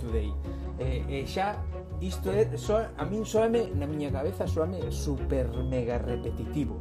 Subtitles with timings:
[0.00, 0.32] Today.
[0.80, 1.60] E, e xa
[2.00, 6.80] isto é, so, a min soame na miña cabeza soame super mega repetitivo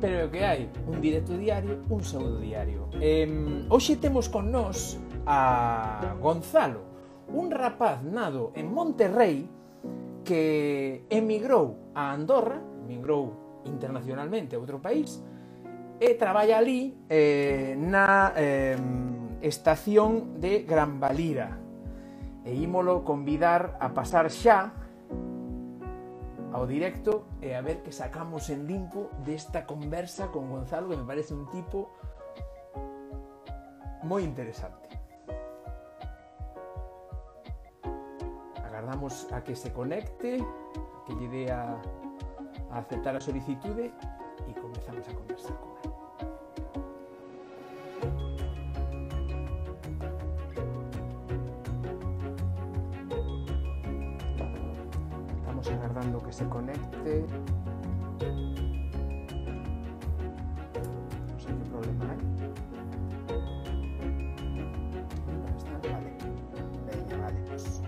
[0.00, 2.88] pero o que hai un directo diario, un saúdo diario.
[2.96, 4.96] Eh, hoxe temos con nós
[5.28, 6.80] a Gonzalo,
[7.28, 9.44] un rapaz nado en Monterrey
[10.24, 15.20] que emigrou a Andorra, emigrou internacionalmente a outro país,
[16.00, 18.80] e traballa ali eh, na eh,
[19.44, 21.59] estación de Gran Valira,
[22.44, 24.72] e ímolo convidar a pasar xa
[26.50, 31.06] ao directo e a ver que sacamos en limpo desta conversa con Gonzalo, que me
[31.06, 31.94] parece un tipo
[34.02, 34.88] moi interesante.
[38.64, 40.42] Agardamos a que se conecte,
[41.06, 41.78] que lle dé a,
[42.72, 43.92] a aceptar a solicitude
[44.48, 45.89] e comezamos a conversar con él.
[56.00, 57.26] Agardando que se conecte.
[61.26, 62.16] No sé qué problema hay.
[65.26, 65.72] ¿Dónde está?
[65.92, 66.10] Vale.
[67.20, 67.38] Vale.
[67.48, 67.82] pues.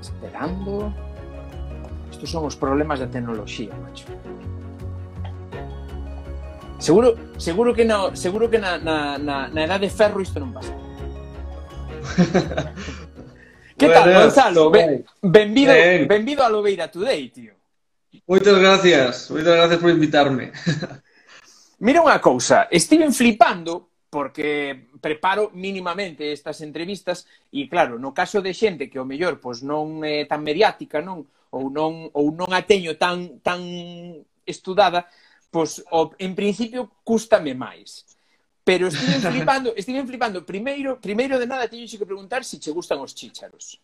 [0.00, 0.94] Esperando.
[2.10, 4.06] Estos son os problemas da tecnoloxía, macho.
[6.78, 10.56] Seguro, seguro que no, seguro que na, na, na, na edad de ferro isto non
[10.56, 10.85] pasa.
[13.76, 14.04] ¿Qué Buenas.
[14.04, 14.70] tal, Gonzalo?
[14.70, 16.08] Ben, benvido, ben.
[16.08, 17.52] benvido a Lobeira Today, tío.
[18.26, 20.52] Moitas gracias, moitas gracias por invitarme.
[21.84, 28.56] Mira unha cousa, estiven flipando porque preparo mínimamente estas entrevistas e claro, no caso de
[28.56, 32.64] xente que o mellor pois non é tan mediática, non, ou non ou non a
[32.64, 33.60] teño tan tan
[34.48, 35.04] estudada,
[35.52, 38.08] pois o, en principio cústame máis.
[38.66, 40.44] Pero estiven flipando, estiven flipando.
[40.44, 43.78] Primeiro, primeiro de nada, teño que preguntar se che gustan os chícharos.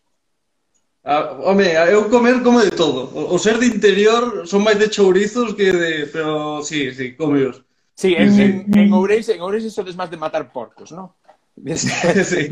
[1.05, 3.07] Ah, home, eu comer como de todo.
[3.15, 5.91] O, o ser de interior son máis de chourizos que de...
[6.11, 7.63] Pero sí, sí, comeos.
[7.95, 8.43] Sí, en, sí.
[8.43, 11.15] en, en Ourense, en Ourense sodes máis de matar porcos, non?
[11.63, 12.51] sí,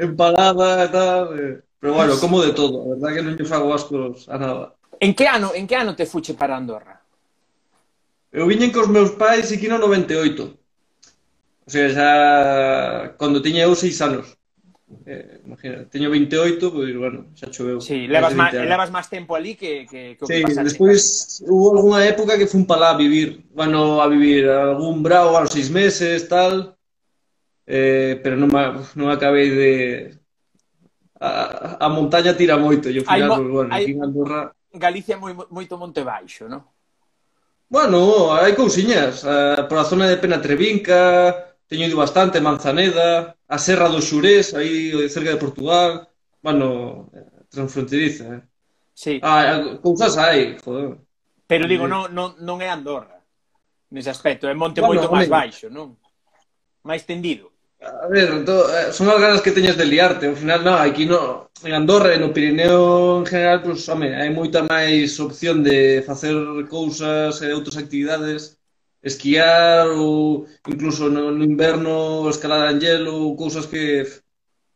[0.00, 1.24] empalada e tal...
[1.36, 2.88] Eh, pero bueno, como de todo.
[2.88, 4.72] A verdad que non lle fago ascos a nada.
[4.96, 7.04] En que ano, en que ano te fuche para Andorra?
[8.32, 10.63] Eu viñen cos meus pais aquí no 98.
[11.66, 12.10] O sea, xa
[13.16, 14.36] cando tiña eu seis anos.
[15.06, 17.80] Eh, imagina, teño 28, pois pues, bueno, xa choveu.
[17.80, 20.64] Si, sí, levas máis levas máis tempo ali que que que o que sí, pasaste.
[20.68, 21.00] despois
[21.48, 25.50] hubo algunha época que fun para lá a vivir, bueno, a vivir algún brao aos
[25.50, 26.76] seis meses, tal.
[27.64, 28.52] Eh, pero non,
[28.92, 29.72] non acabei de
[31.16, 33.88] a, a montaña tira moito, yo fui algo, bueno, hai...
[33.88, 34.52] aquí en Andorra.
[34.68, 36.60] Galicia moi moito monte baixo, non?
[37.72, 43.56] Bueno, hai cousiñas, eh, uh, por a zona de Penatrevinca, teño ido bastante, Manzaneda, a
[43.58, 46.08] Serra do Xurés, aí cerca de Portugal,
[46.42, 47.10] bueno,
[47.48, 48.42] transfronteriza, eh.
[48.94, 49.18] Sí.
[49.22, 50.98] Ah, eh, cousas hai, joder.
[51.46, 51.90] Pero digo, eh.
[51.90, 53.18] non, non, non é Andorra,
[53.90, 55.98] nese aspecto, é monte bueno, moito máis baixo, non?
[56.86, 57.50] Máis tendido.
[57.84, 61.04] A ver, do, eh, son as ganas que teñes de liarte, ao final, non, aquí
[61.04, 66.00] no, en Andorra e no Pirineo en general, pues, home, hai moita máis opción de
[66.06, 66.32] facer
[66.70, 68.56] cousas e outras actividades,
[69.04, 74.08] esquiar ou incluso no, no inverno escalar en hielo ou cousas que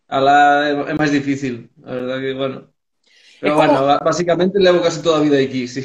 [0.06, 1.72] alá é, é máis difícil.
[1.82, 2.58] A verdade que, bueno...
[3.40, 3.64] Pero, como...
[3.64, 5.82] bueno, basicamente levo casi toda a vida aquí, sí.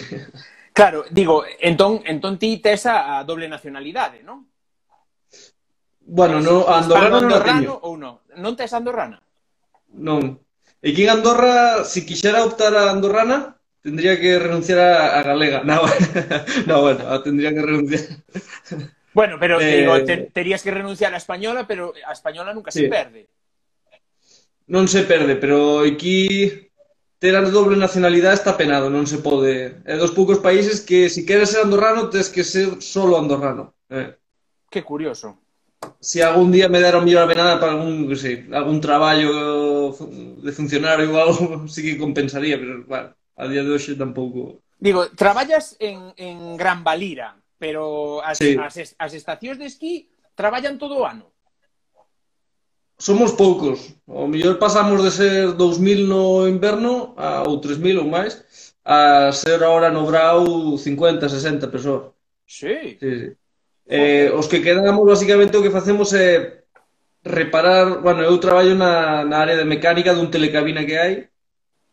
[0.74, 4.50] Claro, digo, entón, entón ti tes a doble nacionalidade, non?
[6.04, 8.20] Bueno, no, andorrano non andorrano ou non?
[8.42, 9.22] Non tes andorrana?
[9.94, 10.42] Non.
[10.84, 15.24] E Aquí en Andorra, se si quixera optar a andorrana, tendría que renunciar a, a
[15.24, 15.62] Galega.
[15.64, 15.82] No,
[16.66, 18.02] no, bueno, ah, tendría que renunciar.
[19.14, 22.80] Bueno, pero eh, digo, te, terías que renunciar a Española, pero a Española nunca sí.
[22.80, 23.28] se perde.
[24.64, 26.50] Non se perde, pero aquí
[27.20, 29.84] ter a doble nacionalidade está penado, non se pode.
[29.84, 33.76] É dos poucos países que se si queres ser andorrano, tens que ser solo andorrano.
[33.92, 34.16] Eh.
[34.72, 35.38] Que curioso.
[36.00, 39.92] Se si algún día me deron mellor avenada para algún, que sei, algún traballo
[40.40, 41.44] de funcionario ou algo,
[41.74, 44.62] sí que compensaría, pero bueno a día de hoxe tampouco...
[44.78, 48.58] Digo, traballas en, en Gran Valira, pero as, sí.
[48.60, 51.32] as, as estacións de esquí traballan todo o ano?
[53.00, 53.96] Somos poucos.
[54.06, 58.44] O mellor pasamos de ser 2.000 no inverno a, ou 3.000 ou máis
[58.84, 62.12] a ser ahora no brau 50, 60 persoas.
[62.46, 63.00] Sí.
[63.00, 63.30] sí, sí.
[63.88, 66.64] Eh, os que quedamos basicamente o que facemos é
[67.24, 71.14] reparar, bueno, eu traballo na, na área de mecánica dun telecabina que hai,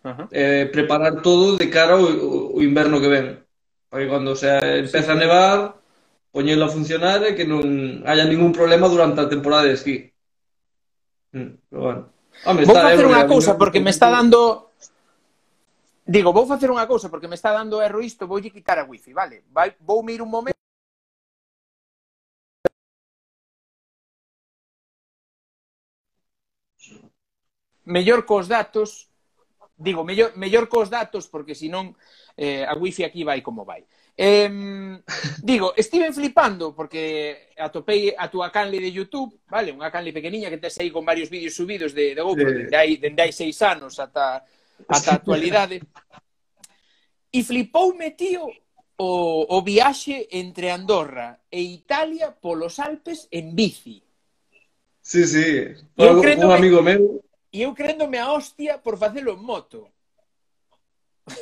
[0.03, 0.29] Ajá.
[0.31, 2.07] eh, preparar todo de cara ao,
[2.57, 3.27] ao inverno que ven.
[3.89, 4.49] Porque cando se
[4.81, 5.11] empeza sí.
[5.13, 5.59] a nevar,
[6.33, 9.97] poñelo a funcionar e que non haya ningún problema durante a temporada de esquí.
[11.35, 12.03] Mm, pero bueno.
[12.47, 14.71] Home, vou facer unha cousa porque me está dando
[16.11, 19.13] Digo, vou facer unha cousa porque me está dando erro isto, voulle quitar a wifi,
[19.13, 19.47] vale?
[19.53, 20.59] Vai, vou mir un momento
[27.85, 29.10] mellor cos datos
[29.81, 31.97] digo, mellor, mellor cos datos, porque senón
[32.37, 33.83] eh, a wifi aquí vai como vai.
[34.17, 34.49] Eh,
[35.43, 40.61] digo, estive flipando porque atopei a túa canle de YouTube, vale, unha canle pequeniña que
[40.61, 42.57] tes aí con varios vídeos subidos de, de GoPro, sí.
[42.69, 44.45] dende hai, dende hai seis anos ata,
[44.87, 45.81] ata a actualidade.
[47.31, 48.51] E flipoume, tío,
[48.99, 49.11] o,
[49.55, 54.03] o viaxe entre Andorra e Italia polos Alpes en bici.
[54.99, 56.83] Sí, sí, eu un, un amigo que...
[56.83, 59.91] meu E eu creéndome a hostia por facelo en moto.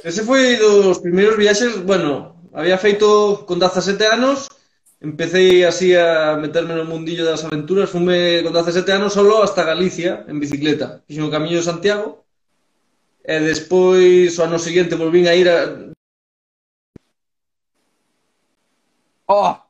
[0.04, 4.48] Ese foi dos primeiros viaxes, bueno, había feito con 17 anos,
[5.00, 10.24] empecé así a meterme no mundillo das aventuras, fume con 17 anos solo hasta Galicia
[10.28, 12.24] en bicicleta, fixo o camiño de Santiago,
[13.20, 15.92] e despois o ano seguinte volvín a ir a...
[19.28, 19.60] Oh!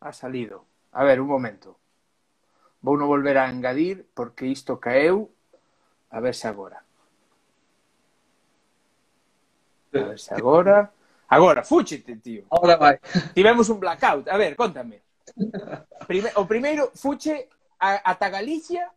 [0.00, 0.68] Ha salido.
[0.92, 1.79] A ver, un momento.
[2.80, 5.28] Vou non volver a engadir porque isto caeu
[6.10, 6.80] a verse agora.
[9.92, 10.88] A verse agora.
[11.28, 12.42] Agora, fúchete, tío.
[12.50, 12.96] Agora vai.
[13.36, 14.26] Tivemos un blackout.
[14.28, 15.02] A ver, contame.
[16.06, 16.32] Prime...
[16.36, 17.48] O primeiro, fuche
[17.78, 18.02] a...
[18.10, 18.90] ata Galicia,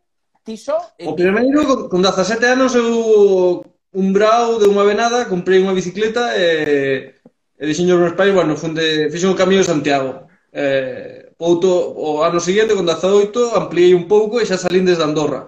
[0.44, 0.78] ti só...
[1.06, 3.62] O primeiro, con 17 anos, eu
[3.94, 7.22] un brau de unha venada, comprei unha bicicleta e,
[7.54, 10.26] e dixen os meus pais, bueno, funde, fixen o camiño de Santiago.
[10.50, 11.72] Eh, Outro,
[12.08, 15.42] o ano seguinte, con 18, ampliei un pouco e xa salín desde Andorra.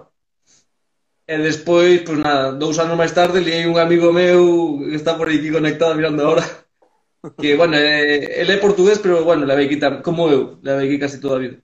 [1.24, 5.26] E despois, pois nada, dous anos máis tarde, liei un amigo meu que está por
[5.32, 6.44] aquí conectado mirando ahora,
[7.40, 10.98] que, bueno, eh, ele é portugués, pero, bueno, levei aquí tam, como eu, levei aquí
[11.00, 11.56] casi toda a vida.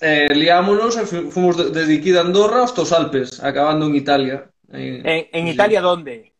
[0.00, 4.48] Eh, liámonos e fomos desde aquí de Andorra hasta os Alpes, acabando en Italia.
[4.72, 6.32] En, en, en Italia, onde?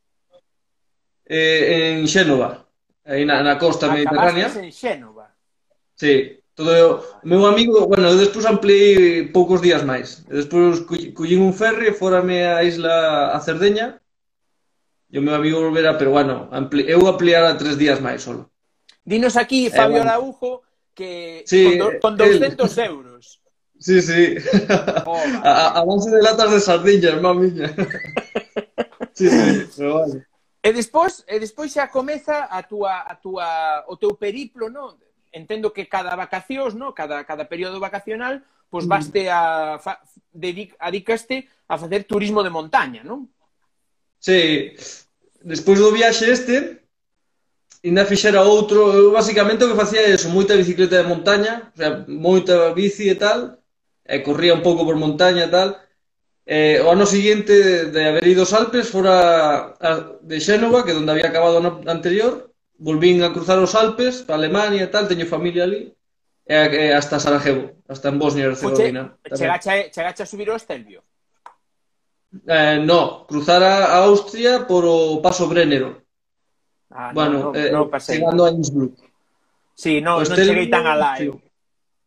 [1.28, 2.64] Eh, en Xénova,
[3.04, 4.48] aí na, na costa Acabaste mediterránea.
[4.56, 5.26] en Xénova?
[5.96, 10.24] Sí, Todo, o meu amigo, bueno, eu despois ampliei poucos días máis.
[10.24, 10.80] Despois
[11.12, 14.00] collín un ferry, fórame a isla a Cerdeña,
[15.12, 18.48] e o meu amigo volvera, pero bueno, ampli, eu ampliara tres días máis solo.
[19.04, 20.10] Dinos aquí, eh, Fabio eh, bueno.
[20.10, 20.64] Araujo,
[20.96, 22.84] que sí, con, do, con 200 él.
[22.88, 23.24] euros.
[23.76, 24.40] Sí, sí.
[25.04, 27.68] Oh, a, a base de latas de sardiñas, mamiña.
[29.12, 30.26] sí, sí, pero vale.
[30.64, 34.96] E despois, e despois xa comeza a túa, a túa, o teu periplo, non?
[35.32, 36.94] entendo que cada vacacións, no?
[36.94, 39.32] cada, cada período vacacional, pois baste mm.
[39.32, 39.40] a,
[39.78, 40.00] fa,
[40.32, 43.30] dedic, adicaste a facer turismo de montaña, non?
[44.18, 44.74] Sí,
[45.42, 46.82] despois do viaxe este,
[47.84, 51.76] ainda fixera outro, eu basicamente o que facía é eso, moita bicicleta de montaña, o
[51.78, 53.58] sea, moita bici e tal,
[54.06, 55.86] e corría un pouco por montaña e tal,
[56.46, 59.90] Eh, o ano seguinte de haber ido aos Alpes fora a,
[60.22, 62.45] de Xénova, que é onde había acabado o ano anterior,
[62.78, 65.92] volvín a cruzar os Alpes para Alemania e tal, teño familia ali,
[66.46, 69.16] e, e hasta Sarajevo, hasta en Bosnia e Herzegovina.
[69.34, 71.02] Chegache, chegache a subir o Estelvio?
[72.46, 76.02] Eh, no, cruzar a, Austria por o Paso Brennero.
[76.90, 78.18] Ah, bueno, no, no, eh, no, pasei.
[78.18, 78.94] chegando a Innsbruck.
[79.74, 81.26] Sí, no, non cheguei tan alá, sí.
[81.26, 81.40] eu.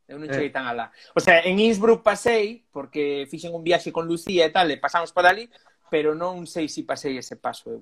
[0.09, 0.55] Eu non cheguei eh.
[0.55, 0.89] tan alá.
[1.13, 5.13] O sea, en Innsbruck pasei, porque fixen un viaxe con Lucía e tal, e pasamos
[5.13, 5.49] por ali,
[5.89, 7.81] pero non sei se si pasei ese paso eu.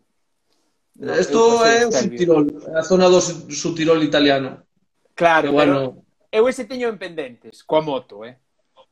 [0.97, 4.65] Isto é o Subtirol, a zona do Subtirol italiano.
[5.13, 8.37] Claro, que, bueno, eu ese teño en pendentes, coa moto, eh?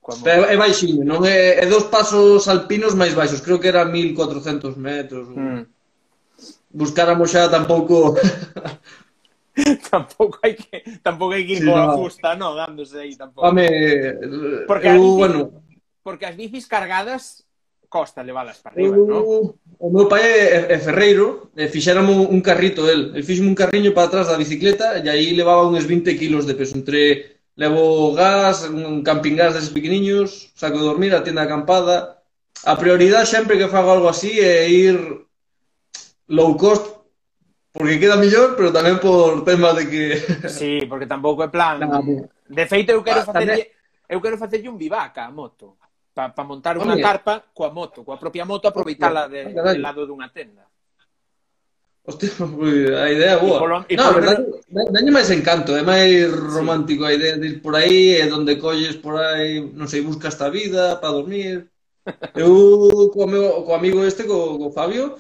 [0.02, 0.30] Coa moto.
[0.30, 4.78] É, é baixinho, non é, é dos pasos alpinos máis baixos, creo que era 1400
[4.78, 5.30] metros.
[5.34, 5.66] Mm.
[6.70, 8.14] Buscáramos xa tampouco
[9.90, 11.98] tampouco hai que tampouco hai que ir sí, coa no.
[11.98, 13.48] fusta, non, dándose aí tampouco.
[13.48, 13.66] Home,
[14.68, 15.40] porque eu, bici, bueno,
[16.04, 17.45] porque as bicis cargadas
[17.96, 19.24] costa levalas para arriba, eu, non?
[19.80, 23.16] O meu pai é, é ferreiro, e fixéramos un carrito el.
[23.16, 26.60] El fixo un carriño para atrás da bicicleta e aí levaba uns 20 kilos de
[26.60, 32.20] peso entre levo gas, un camping gas deses pequeniños, saco de dormir, a tienda acampada.
[32.68, 35.00] A prioridade sempre que fago algo así é ir
[36.28, 36.96] low cost
[37.76, 40.04] porque queda mellor, pero tamén por tema de que...
[40.48, 41.84] Sí, porque tampouco é plan...
[42.48, 43.48] De feito, eu quero ah, facer...
[43.52, 43.68] tamén...
[44.08, 45.76] eu quero facerlle un vivac a moto
[46.16, 50.32] para pa montar unha carpa coa moto, coa propia moto, aproveitala de, de lado dunha
[50.32, 50.64] tenda.
[52.08, 52.32] Hostia,
[53.04, 53.60] a idea é boa.
[53.60, 54.42] Polo, no, verdade,
[54.72, 55.12] menos...
[55.12, 57.10] máis encanto, é máis romántico sí.
[57.12, 60.48] a idea de ir por aí, é donde colles por aí, non sei, buscas esta
[60.48, 61.68] vida para dormir.
[62.38, 65.20] Eu co, meu, co amigo este, co, co Fabio,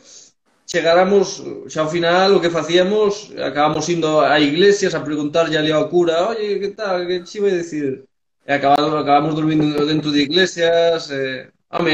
[0.64, 5.90] chegáramos xa ao final o que facíamos, acabamos indo a iglesias a preguntarlle ali ao
[5.92, 8.08] cura, oye, que tal, que xe vai decir?
[8.46, 11.92] e acabado, acabamos dormindo dentro de iglesias, Eh, home,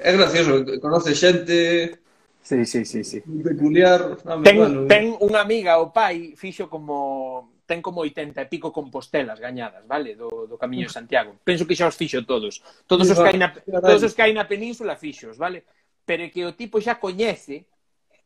[0.00, 2.00] é gracioso, conoce xente...
[2.42, 3.20] Sí, sí, sí, sí.
[3.20, 4.88] Peculiar, home, ten, bueno, eh.
[4.90, 10.18] ten unha amiga, o pai, fixo como ten como 80 e pico compostelas gañadas, vale,
[10.18, 11.38] do, do Camiño de Santiago.
[11.46, 12.58] Penso que xa os fixo todos.
[12.90, 15.62] Todos os que hai na, todos os que hai na península fixos, vale?
[16.02, 17.64] Pero que o tipo xa coñece,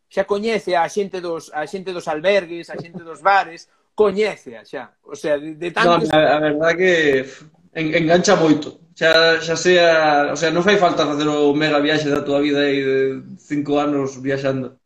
[0.08, 4.96] xa coñece a xente dos a xente dos albergues, a xente dos bares, coñece xa.
[5.04, 6.08] O sea, de, de tantos...
[6.08, 6.92] No, a, a verdade que
[7.76, 8.80] en, engancha moito.
[8.96, 12.64] Xa, xa sea, o sea, non fai falta facer o mega viaxe da tua vida
[12.64, 12.98] aí de
[13.36, 14.80] cinco anos viaxando.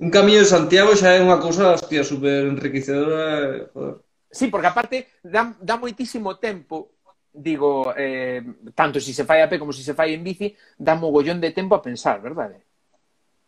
[0.00, 3.20] Un camiño de Santiago xa é unha cousa, hostia, super enriquecedora,
[3.52, 3.94] eh, joder.
[4.32, 6.96] Sí, porque aparte dá, dá moitísimo tempo
[7.32, 8.42] digo, eh,
[8.74, 10.94] tanto se si se fai a pé como se si se fai en bici, dá
[10.96, 12.64] mogollón de tempo a pensar, verdade?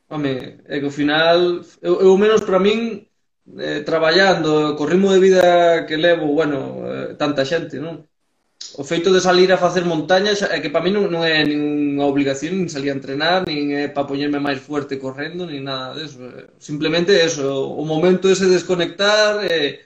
[0.09, 3.09] Home, é que ao final, eu, eu menos para min,
[3.59, 5.43] eh, traballando, co ritmo de vida
[5.89, 8.07] que levo, bueno, eh, tanta xente, non?
[8.75, 12.09] o feito de salir a facer montaña xa, que para mí non, non é ninguna
[12.09, 16.25] obligación, nin salir a entrenar, nin é para poñerme máis fuerte correndo, nin nada deso.
[16.57, 19.85] Simplemente eso, o momento ese de desconectar, eh,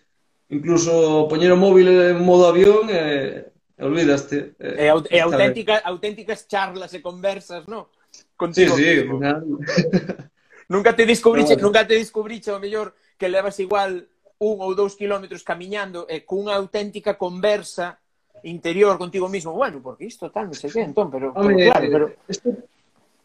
[0.52, 3.50] incluso poñer o móvil en modo avión, eh,
[3.82, 4.54] olvidaste.
[4.58, 7.90] É, e, aut e auténtica, auténticas charlas e conversas, non?
[8.38, 9.18] Contigo sí, sí, mismo.
[10.72, 11.66] nunca te descubriche, no, bueno.
[11.68, 14.06] nunca te descubriche o mellor que levas igual
[14.38, 17.98] un ou dous kilómetros camiñando e cunha auténtica conversa
[18.44, 21.86] interior contigo mismo, bueno, porque isto tal, non sei que, entón, pero, Home, pero claro,
[21.88, 22.04] pero...
[22.28, 22.48] Isto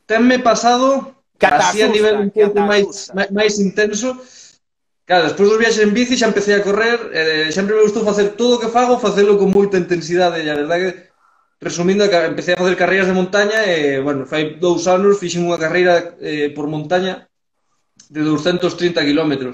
[0.08, 4.20] tenme pasado que así a nivel un pouco máis, máis intenso,
[5.12, 8.40] Claro, despois dos viaxes en bici xa empecé a correr, eh, sempre me gustou facer
[8.40, 10.92] todo o que fago, facelo con moita intensidade, e a verdade que
[11.60, 15.60] resumindo, que empecé a facer carreiras de montaña e, bueno, fai dous anos fixen unha
[15.60, 17.28] carreira eh, por montaña
[18.08, 19.52] de 230 km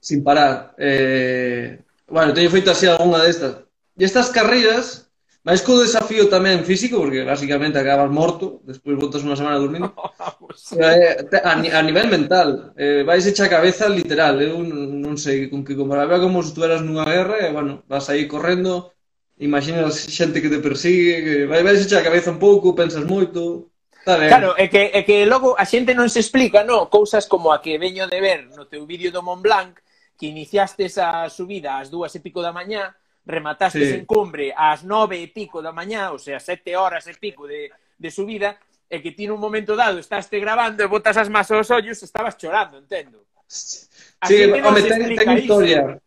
[0.00, 0.72] sin parar.
[0.80, 3.67] Eh, bueno, teño feito así algunha destas.
[3.98, 5.10] E estas carreiras,
[5.42, 9.90] máis co desafío tamén físico, porque basicamente acabas morto, despois botas unha semana dormindo,
[10.78, 15.66] eh, a, a nivel mental, eh, vais echa a cabeza literal, eu non sei con
[15.66, 18.94] que comparaba, como se estuveras nunha guerra, e, bueno, vas aí correndo,
[19.42, 23.74] imaginas xente que te persigue, que vai, vais echar a cabeza un pouco, pensas moito,
[24.08, 24.20] Está eh.
[24.20, 24.28] ben.
[24.28, 27.60] Claro, é que, é que logo a xente non se explica, no, cousas como a
[27.60, 29.82] que veño de ver no teu vídeo do Mont Blanc,
[30.16, 32.96] que iniciaste esa subida ás dúas e pico da mañá,
[33.28, 33.94] rematastes sí.
[34.00, 37.68] en cumbre ás nove e pico da mañá, ou sea, sete horas e pico de,
[38.00, 38.56] de subida,
[38.88, 42.00] e que ti nun momento dado estás te grabando e botas as más aos ollos,
[42.00, 43.20] estabas chorando, entendo.
[43.44, 46.00] Así sí, que home, ten, ten historia.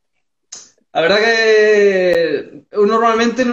[0.91, 3.45] A verdad que eu normalmente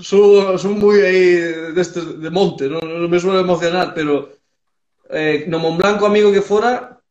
[0.00, 4.30] sou, sou moi aí deste, de monte, non, non me suelo emocionar, pero
[5.10, 7.02] eh, no Mont Blanco amigo que fora,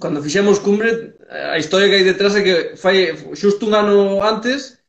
[0.00, 4.79] cando fixemos cumbre, a historia que hai detrás é que fai xusto un ano antes,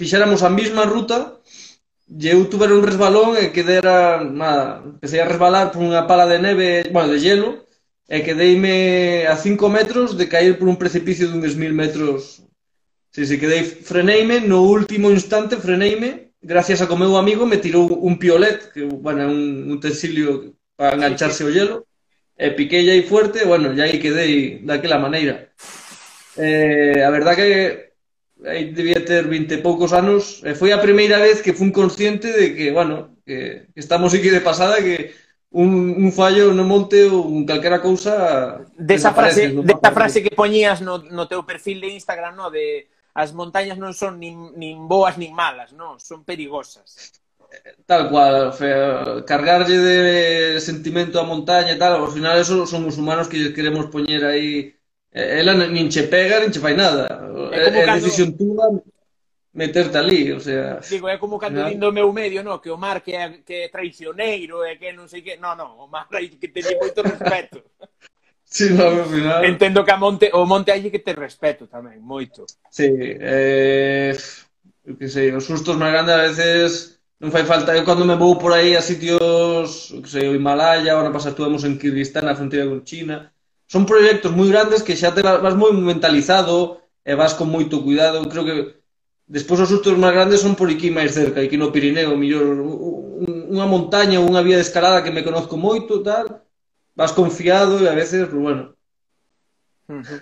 [0.00, 1.36] fixéramos a mesma ruta
[2.08, 6.40] e eu tuvera un resbalón e quedera, nada, empecé a resbalar por unha pala de
[6.40, 7.68] neve, bueno, de hielo,
[8.08, 12.42] e quedeime a 5 metros de caer por un precipicio de uns mil metros.
[13.12, 17.60] Si, si, quedei, freneime, no último instante freneime, gracias a que o meu amigo me
[17.60, 21.86] tirou un piolet, que, bueno, un, un utensilio para engancharse ao hielo,
[22.34, 25.52] e piquei aí fuerte, bueno, e aí quedei daquela maneira.
[26.34, 27.89] Eh, a verdad que
[28.46, 32.32] aí debía ter 20 e poucos anos, e foi a primeira vez que fun consciente
[32.32, 35.12] de que, bueno, que estamos aquí de pasada, que
[35.50, 38.64] un, un fallo no monte ou un calquera cousa...
[38.78, 42.48] Desa frase, no desa frase que poñías no, no teu perfil de Instagram, no?
[42.48, 45.98] De as montañas non son nin, nin boas nin malas, non?
[45.98, 47.18] Son perigosas.
[47.82, 48.70] Tal cual, fe,
[49.26, 49.98] cargarlle de
[50.62, 54.78] sentimento a montaña e tal, ao final eso son os humanos que queremos poñer aí
[55.12, 57.06] Ela nin che pega, nin che fai nada.
[57.50, 58.04] É, é eh, cando...
[58.04, 58.80] decisión túa
[59.52, 60.78] meterte ali, o sea...
[60.88, 63.66] Digo, é como cando din do meu medio, no, que o Mar que é, que
[63.66, 65.36] é traicioneiro, é que non sei que...
[65.36, 67.58] No, no, o Mar hai que teñe moito respeto.
[68.46, 69.42] sí, no, ao final...
[69.44, 72.46] Entendo que a monte, o monte hai que ter respeto tamén, moito.
[72.70, 74.14] Sí, eh...
[74.86, 76.70] Eu que sei, os sustos máis grandes a veces
[77.20, 77.76] non fai falta.
[77.76, 81.76] Eu cando me vou por aí a sitios, que sei, o Himalaya, ahora pasatuamos en
[81.76, 83.28] Kirguistán, na fronteira con China,
[83.70, 88.18] son proxectos moi grandes que xa te vas moi mentalizado e vas con moito cuidado.
[88.18, 88.56] Eu creo que
[89.30, 92.58] despois os sustos máis grandes son por aquí máis cerca, aquí no Pirineo, mellor
[93.54, 96.42] unha montaña ou unha vía de escalada que me conozco moito, tal,
[96.98, 98.74] vas confiado e a veces, pues, bueno.
[99.86, 100.20] Uh -huh.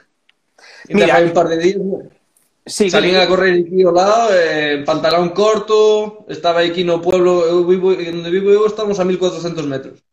[0.92, 1.80] Mira, un par de días,
[2.68, 3.24] Sí, Salín que...
[3.24, 8.28] a correr aquí ao lado, eh, pantalón corto, estaba aquí no pueblo, eu vivo, onde
[8.28, 10.04] vivo eu estamos a 1400 metros.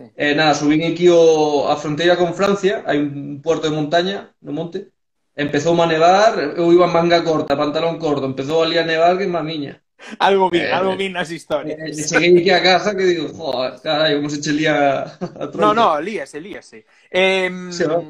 [0.00, 0.10] Sí.
[0.16, 4.56] Eh, nada, subín aquí o, a fronteira con Francia, hai un puerto de montaña no
[4.56, 4.88] monte,
[5.36, 9.28] empezou a nevar, eu iba en manga corta, pantalón corto, empezou ali a nevar que
[9.28, 9.84] mamiña.
[10.16, 11.76] Algo vi, eh, algo vi nas historias.
[11.76, 15.60] Eh, cheguei aquí a casa que digo, joder, carai, como se che lía a tronca.
[15.60, 16.88] No, no, líase, líase.
[17.12, 18.00] Eh, se va.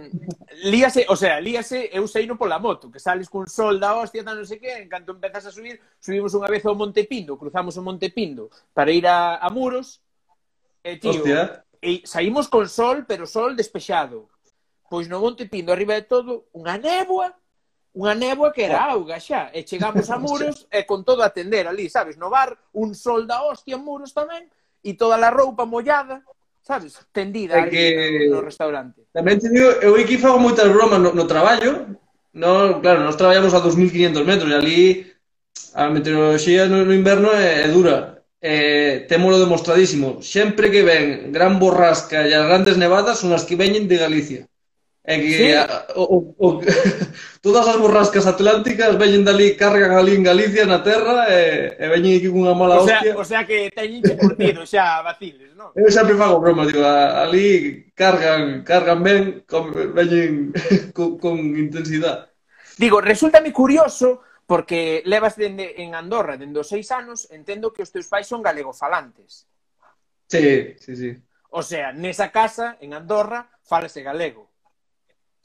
[0.63, 4.23] líase, o sea, líase, eu sei no pola moto, que sales cun sol da hostia,
[4.23, 7.35] tal non sei que, en canto empezas a subir, subimos unha vez ao Monte Pindo,
[7.35, 9.99] cruzamos o Monte Pindo para ir a, a Muros,
[10.87, 14.29] e eh, tío, hostia e saímos con sol, pero sol despexado.
[14.89, 17.33] Pois no Monte Pindo, arriba de todo, unha néboa,
[17.97, 19.01] unha néboa que era oh.
[19.01, 22.59] auga xa, e chegamos a Muros e con todo a atender ali, sabes, no bar,
[22.77, 24.47] un sol da hostia en Muros tamén,
[24.85, 26.23] e toda a roupa mollada,
[26.61, 27.85] sabes, tendida é que...
[28.29, 29.09] no, no restaurante.
[29.15, 31.97] Tamén te digo, eu aquí fago moitas bromas no, no traballo,
[32.35, 34.81] no, claro, nós traballamos a 2.500 metros, e ali
[35.75, 41.61] a meteoroloxía no, no inverno é, é dura, eh, temolo demostradísimo, sempre que ven gran
[41.61, 44.43] borrasca e as grandes nevadas son as que veñen de Galicia.
[45.01, 45.53] É que sí.
[45.53, 46.61] a, o, o,
[47.45, 52.21] todas as borrascas atlánticas veñen dali, cargan ali en Galicia, na terra, e, e veñen
[52.21, 53.17] aquí cunha mala o sea, hostia.
[53.17, 55.73] O sea que teñen que curtido xa vaciles, non?
[55.77, 60.53] Eu sempre fago broma, digo, a, ali cargan, cargan ben, con, veñen
[60.97, 62.29] con, con intensidade.
[62.77, 67.95] Digo, resultame curioso Porque levas dende, en Andorra dende os seis anos, entendo que os
[67.95, 69.47] teus pais son galegofalantes.
[70.27, 71.11] Sí, sí, sí.
[71.55, 74.51] O sea, nesa casa, en Andorra, falase galego.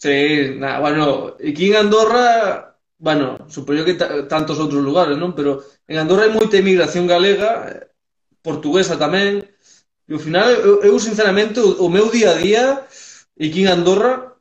[0.02, 3.94] Sí, na, bueno, aquí en Andorra, bueno, supoño que
[4.26, 5.38] tantos outros lugares, non?
[5.38, 7.86] Pero en Andorra hai moita emigración galega, eh,
[8.42, 9.46] portuguesa tamén,
[10.10, 12.82] e ao final, eu, eu sinceramente, o, o meu día a día,
[13.38, 14.34] aquí en Andorra,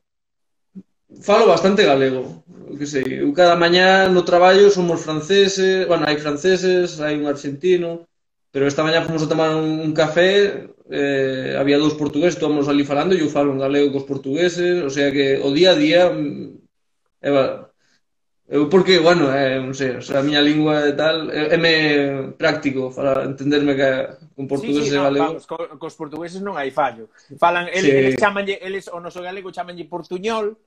[1.21, 2.41] falo bastante galego
[2.79, 8.07] que sei, eu cada mañá no traballo somos franceses, bueno, hai franceses, hai un argentino,
[8.53, 13.15] pero esta mañá fomos a tomar un café, eh, había dous portugueses, tomamos ali falando,
[13.15, 16.65] e eu falo en galego cos portugueses, o sea que o día a día mm,
[17.25, 17.73] Eva,
[18.47, 21.59] eu porque, bueno, eh, non sei, o sea, a miña lingua e tal, é, é
[21.59, 23.89] me práctico para entenderme que
[24.37, 25.41] con portugués sí, sí, e galego.
[25.41, 27.09] Vamos, cos, cos portugueses non hai fallo.
[27.41, 27.97] Falan, eles, sí.
[27.97, 30.61] eles chamanlle, eles o noso galego chamanlle portuñol,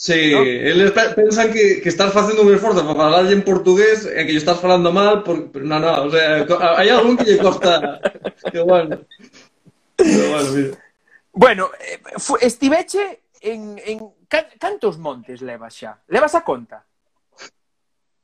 [0.00, 0.42] Sí, ¿no?
[0.42, 4.38] eles pensan que, que estás facendo un esforzo para falarlle en portugués e que lle
[4.38, 6.46] estás falando mal, por, pero non, non, o sea,
[6.78, 7.98] hai algún que lle costa,
[8.54, 9.02] que bueno.
[9.98, 10.70] Pero bueno, mira.
[11.34, 11.98] Bueno, eh,
[12.46, 13.98] estiveche en, en
[14.30, 15.98] cantos montes levas xa?
[16.14, 16.86] Levas a conta?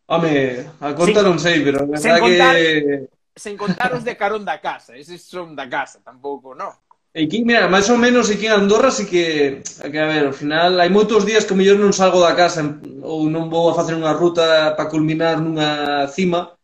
[0.06, 3.10] Home, a conta sin, non sei, pero a contar, que...
[3.34, 6.70] Sen contar os de carón da casa, eses son da casa, tampouco, non?
[7.16, 10.70] Aquí, mira, máis ou menos aquí en Andorra sí que, que a ver, ao final
[10.82, 12.58] hai moitos días que mellor non salgo da casa
[13.06, 15.70] ou non vou a facer unha ruta para culminar nunha
[16.10, 16.58] cima,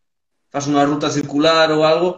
[0.51, 2.11] faço unha ruta circular ou algo,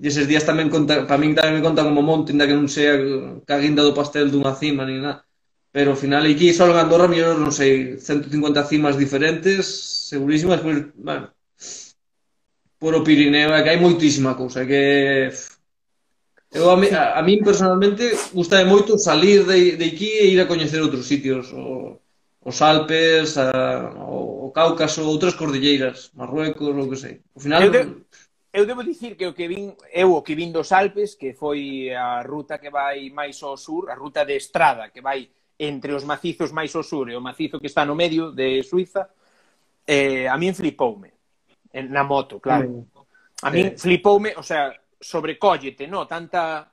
[0.00, 2.72] e eses días tamén conta, para min tamén me contan como monte, inda que non
[2.72, 2.96] sea
[3.44, 5.28] caguinda do pastel dunha cima ni nada.
[5.68, 10.88] Pero ao final aquí só en Andorra mellor, non sei, 150 cimas diferentes, segurísimas, pois,
[10.96, 11.36] bueno,
[12.80, 14.82] por o Pirineo, é que hai moitísima cousa, é que
[16.50, 20.40] Eu a, mi, a, a min personalmente gusta moito salir de, de aquí e ir
[20.40, 22.00] a coñecer outros sitios, o,
[22.40, 27.20] os Alpes, a, o, o Cáucaso, outras cordilleiras, Marruecos, ou que sei.
[27.36, 27.80] Ao final Eu, de,
[28.52, 31.92] eu debo dicir que o que vin eu o que vin dos Alpes, que foi
[31.92, 36.04] a ruta que vai máis ao sur, a ruta de estrada que vai entre os
[36.04, 39.10] macizos máis ao sur e o macizo que está no medio de Suiza,
[39.84, 41.12] eh, a min flipoume.
[41.92, 42.68] Na moto, claro.
[42.68, 42.84] Mm.
[43.42, 43.76] A min eh.
[43.76, 46.06] flipoume, o sea, sobrecóllete, no?
[46.06, 46.72] Tanta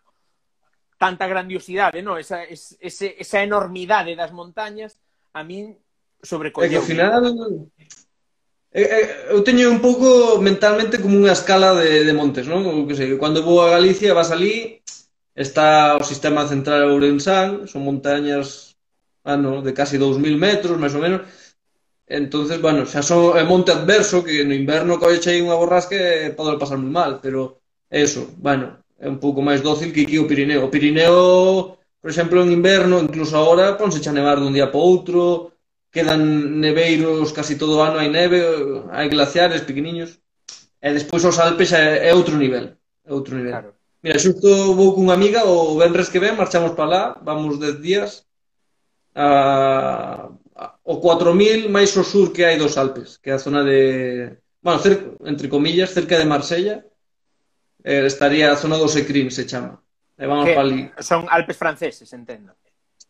[0.97, 2.17] tanta grandiosidade, no?
[2.17, 4.97] Esa, es, ese, esa enormidade das montañas
[5.33, 5.75] a min
[6.23, 6.67] sobrecolleu.
[6.67, 7.21] É que ao final
[8.71, 12.63] eh, eh, eu teño un pouco mentalmente como unha escala de, de montes, non?
[12.63, 14.81] O que sei, cando vou a Galicia vas ali
[15.35, 18.79] está o sistema central ourensán, son montañas
[19.27, 21.27] ah, no, de casi 2000 metros, máis ou menos,
[22.07, 26.31] entonces, bueno, xa son é monte adverso, que no inverno colle aí unha borrasca e
[26.37, 27.64] pode pasar moi mal, pero
[27.95, 30.67] eso, bueno, é un pouco máis dócil que aquí o Pirineo.
[30.67, 35.55] O Pirineo, por exemplo, en inverno, incluso agora, ponse a nevar dun día para outro,
[35.95, 38.43] quedan neveiros casi todo o ano, hai neve,
[38.91, 40.19] hai glaciares pequeniños.
[40.83, 42.75] E despois os Alpes é, é outro nivel,
[43.07, 43.55] é outro nivel.
[43.55, 43.71] Claro.
[44.03, 48.27] Mira, xusto vou cunha amiga, o venres que ven, marchamos para lá, vamos 10 días,
[49.15, 53.63] a, a, o 4000 máis o sur que hai dos Alpes, que é a zona
[53.63, 54.35] de...
[54.61, 56.85] Bueno, cerca, entre comillas, cerca de Marsella,
[57.85, 59.77] eh, estaría a zona dos Secrim, se chama.
[60.17, 60.89] E vamos que para ali.
[61.05, 62.57] Son Alpes franceses, entendo.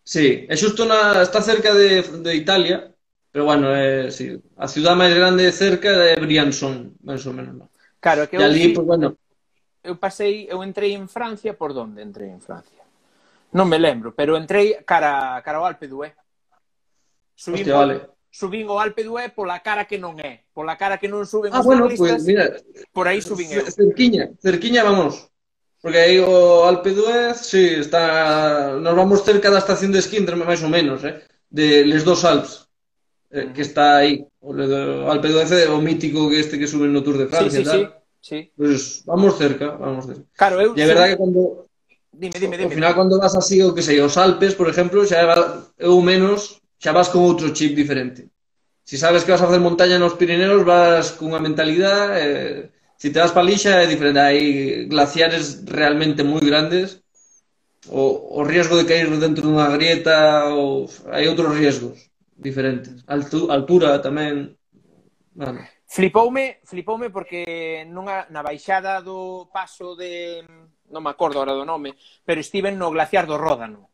[0.03, 2.91] Sí, é xusto na, está cerca de, de Italia,
[3.31, 7.55] pero bueno, é, sí, a ciudad máis grande cerca é Briançon, máis ou menos.
[7.55, 7.65] No?
[8.03, 9.17] Claro, que e ali, pues, bueno.
[9.81, 12.83] eu pasei, eu entrei en Francia, por donde entrei en Francia?
[13.55, 16.13] Non me lembro, pero entrei cara, cara ao Alpe d'Huez.
[17.33, 17.95] Subimos, Hostia, vale
[18.35, 21.63] subín o Alpe d'Huez pola cara que non é, pola cara que non suben ah,
[21.63, 22.51] os bueno, pues, mira,
[22.91, 23.63] por aí subín eu.
[23.63, 25.31] Cerquiña, cerquiña vamos.
[25.79, 28.73] Porque aí o Alpe d'Huez, sí, está...
[28.81, 31.21] Nos vamos cerca da estación de esquí, entre máis ou menos, eh?
[31.47, 32.67] De les dos Alps,
[33.29, 34.25] eh, que está aí.
[34.41, 37.61] O, o Alpe d'Huez é o mítico que este que suben no Tour de Francia.
[37.61, 38.01] Sí, sí, tal.
[38.19, 38.27] sí.
[38.27, 38.37] sí.
[38.57, 40.25] Pues vamos cerca, vamos cerca.
[40.35, 40.73] Claro, eu...
[40.75, 41.13] E a verdade sí.
[41.15, 41.69] que cando...
[42.11, 42.67] Dime, dime, dime.
[42.67, 45.21] Ao final, cando vas así, o que sei, os Alpes, por exemplo, xa
[45.77, 48.29] eu menos xa vas con outro chip diferente.
[48.85, 53.13] Si sabes que vas a facer montaña nos Pirineos, vas cunha mentalidade, eh, se si
[53.13, 57.01] te vas pa lixa é diferente, hai glaciares realmente moi grandes,
[57.89, 61.97] o, o riesgo de cair dentro dunha grieta, ou, hai outros riesgos
[62.37, 63.03] diferentes.
[63.09, 64.53] Altu, altura tamén,
[65.33, 65.65] bueno.
[65.85, 70.41] Flipoume, flipoume porque nunha, na baixada do paso de...
[70.93, 73.89] non me acordo agora do nome, pero estiven no glaciar do Ródano,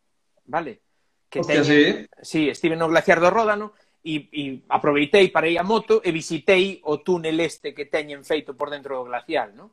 [0.47, 0.90] vale?
[1.31, 1.65] que Hostia, teñen...
[1.65, 2.07] Sí?
[2.21, 3.71] sí, estive no glaciar do Ródano
[4.03, 8.51] e, e aproveitei para ir a moto e visitei o túnel este que teñen feito
[8.53, 9.71] por dentro do glacial, non?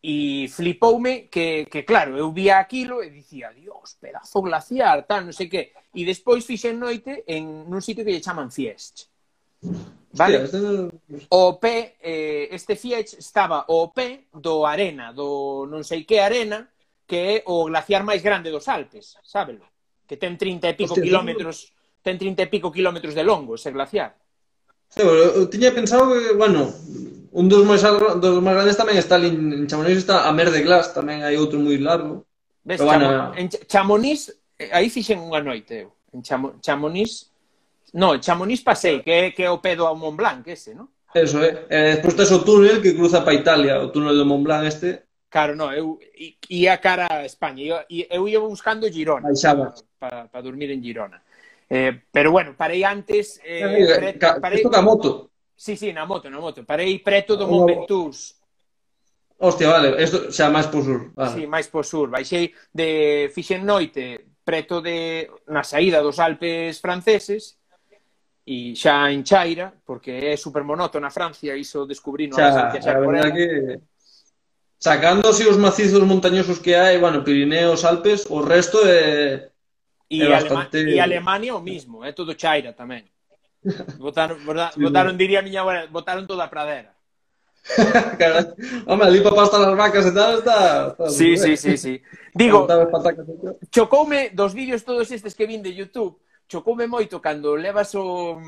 [0.00, 5.36] E flipoume que, que claro, eu vía aquilo e dicía, dios, pedazo glaciar, tal, non
[5.36, 5.76] sei que.
[5.92, 9.12] E despois fixen noite en un sitio que lle chaman Fiescht.
[10.16, 10.46] Vale?
[10.46, 11.26] Hostia, este...
[11.34, 16.70] O pé, eh, este Fiescht estaba o pé do Arena, do non sei que Arena,
[17.04, 19.66] que é o glaciar máis grande dos Alpes, sábelo?
[20.06, 23.74] que ten 30 e pico Hostia, kilómetros, ten 30 e pico kilómetros de longo ese
[23.74, 24.14] glaciar.
[24.94, 26.70] Eu, eu tiña pensado que, bueno,
[27.34, 30.62] un dos máis dos máis grandes tamén está en, en Chamonix está a Mer de
[30.62, 32.24] Glass, tamén hai outro moi largo.
[32.62, 35.90] Ves, Pero, Chamo, bueno, en Chamonix eh, aí fixen unha noite eu.
[36.14, 37.34] En Chamo, Chamonix
[37.96, 40.92] No, Chamonix pasei, que é que é o pedo ao Mont Blanc ese, non?
[41.14, 41.64] Eso é.
[41.70, 41.92] Eh?
[41.92, 45.06] E despois tes o túnel que cruza pa Italia, o túnel do Mont Blanc este.
[45.30, 45.98] Claro, no, eu
[46.50, 49.28] ia cara a España, eu, eu ia buscando Girona.
[49.28, 51.22] Baixabas para pa dormir en Girona.
[51.68, 53.40] Eh, pero bueno, parei antes...
[53.44, 54.58] Eh, eh, pre, parei...
[54.58, 55.30] Isto da moto?
[55.56, 56.64] Sí, sí, na moto, na moto.
[56.64, 58.36] Parei preto do ah, Montbentús.
[59.38, 61.12] Hostia, vale, isto xa máis po sur.
[61.12, 61.32] Vale.
[61.32, 62.08] Sí, máis po sur.
[62.08, 67.58] Baixei de fixen noite preto de na saída dos Alpes franceses
[68.46, 72.94] e xa en Chaira, porque é super monótona Francia, iso descubrí no xa, xa, xa
[73.02, 73.28] por ela.
[73.28, 73.80] Que...
[74.78, 79.50] Sacándose os macizos montañosos que hai, bueno, Pirineos, Alpes, o resto é
[80.08, 80.78] E, é bastante...
[80.78, 80.90] Alema...
[80.90, 83.04] e Alemania o mismo, é todo Chaira tamén.
[83.98, 86.94] Botaron, botaron sí, diría a miña abuela, botaron toda a pradera.
[88.18, 88.54] Caras,
[88.86, 90.94] home, ali para pasta as vacas e tal está...
[90.94, 91.94] está sí, sí, sí, sí.
[92.30, 92.68] Digo,
[93.74, 98.38] chocoume dos vídeos todos estes que vin de YouTube, chocoume moito cando levas o...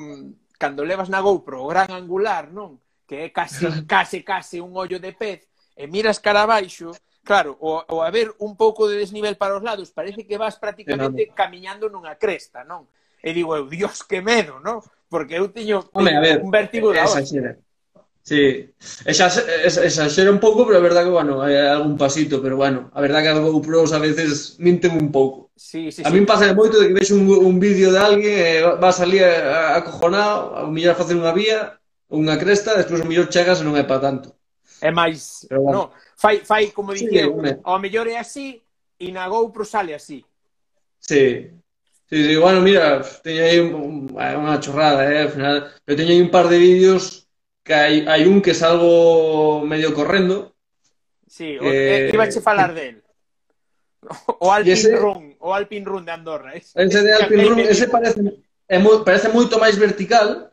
[0.55, 2.79] cando levas na GoPro o gran angular, non?
[3.11, 6.95] Que é case, case, case un ollo de pez, e miras cara abaixo,
[7.29, 11.29] Claro, o, o haber un pouco de desnivel para os lados, parece que vas prácticamente
[11.37, 12.89] camiñando nunha cresta, non?
[13.21, 14.81] E digo eu, dios, que medo, non?
[15.13, 17.21] Porque eu teño, Home, a ver, un vértigo da hora.
[18.25, 18.73] Sí,
[19.05, 23.29] exaxera un pouco, pero a verdade que, bueno, hai algún pasito, pero bueno, a verdade
[23.29, 25.53] que as GoPros a veces minten un pouco.
[25.53, 26.29] Sí, sí, a min sí.
[26.33, 30.65] pasa moito de que vexo un, un vídeo de alguén e vas ali acojonado, a
[30.65, 31.77] mellor facer unha vía,
[32.09, 34.33] unha cresta, despois o mellor chegas e non é para tanto.
[34.81, 35.93] É máis, pero, bueno.
[35.93, 37.31] no, Fai, fai como dicía, sí,
[37.63, 38.59] ao mellor é así
[38.99, 40.27] e na GoPro sale así.
[40.99, 41.47] Sí.
[42.11, 46.11] Sí, sí, bueno, mira, teño aí un, un, unha chorrada, eh, al final, eu teño
[46.11, 47.31] aí un par de vídeos
[47.63, 50.59] que hai, hai un que salgo medio correndo.
[51.31, 51.71] Sí, que...
[51.71, 52.99] eh, eh iba a falar del.
[54.43, 54.97] O Alpin ese...
[54.97, 56.59] Run, o Alpin Run de Andorra.
[56.59, 58.19] Ese, ese de Alpin Run, ese parece,
[58.67, 60.48] é moi, parece moito máis vertical,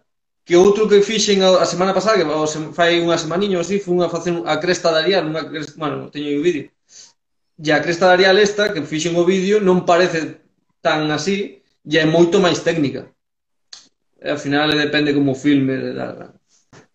[0.46, 3.66] que outro que fixen a, a semana pasada, que o, se, fai unha semaninha ou
[3.66, 6.70] así, foi unha facer a cresta de Arial, unha cresta, bueno, teño o vídeo.
[7.58, 10.46] E a cresta de Arial esta, que fixen o vídeo, non parece
[10.86, 13.10] tan así, e é moito máis técnica.
[14.22, 16.30] E, ao final depende como filme, da,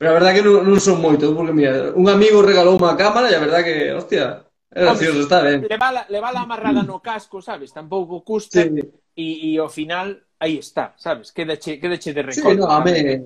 [0.00, 3.28] Pero a verdade que non, non son moito, porque mira, un amigo regalou unha cámara
[3.28, 5.66] e a verdade que, hostia, é gracioso, está ben.
[5.66, 7.68] Levala, levala amarrada no casco, sabes?
[7.74, 8.80] Tampouco custa sí.
[9.18, 11.30] e, e ao final aí está, sabes?
[11.30, 12.50] Quédache, quédache de recordo.
[12.50, 13.22] Sí, no, a me...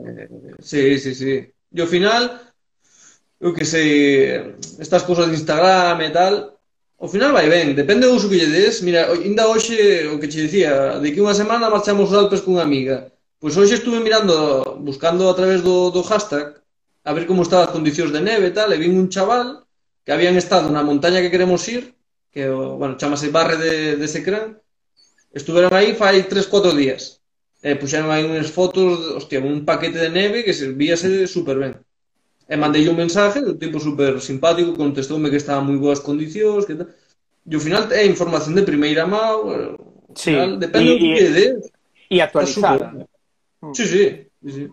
[0.58, 1.34] sí, sí, sí.
[1.74, 2.22] E ao final,
[3.40, 6.34] eu que sei, estas cousas de Instagram e tal,
[6.98, 8.82] ao final vai ben, depende do uso que lle des.
[8.82, 12.66] Mira, ainda hoxe, o que che dicía, de que unha semana marchamos os Alpes cunha
[12.66, 13.10] amiga.
[13.38, 16.58] Pois hoxe estuve mirando, buscando a través do, do hashtag,
[17.04, 19.62] a ver como estaban as condicións de neve e tal, e vin un chaval
[20.02, 21.94] que habían estado na montaña que queremos ir,
[22.34, 24.58] que, bueno, chamase Barre de, de Secrán,
[25.34, 27.18] Estuveron aí fai 3-4 días.
[27.58, 31.74] E puxeron aí unhas fotos, hostia, un paquete de neve que se víase super ben.
[32.46, 36.78] E mandei un mensaje do tipo super simpático, contestoume que estaba moi boas condicións, que
[36.78, 36.86] tal.
[37.44, 39.74] E ao final é información de primeira mão,
[40.14, 40.30] sí.
[40.30, 41.44] Final, depende y, do que de...
[42.14, 43.08] E actualizada.
[43.74, 44.04] Sí, sí,
[44.44, 44.64] sí, sí.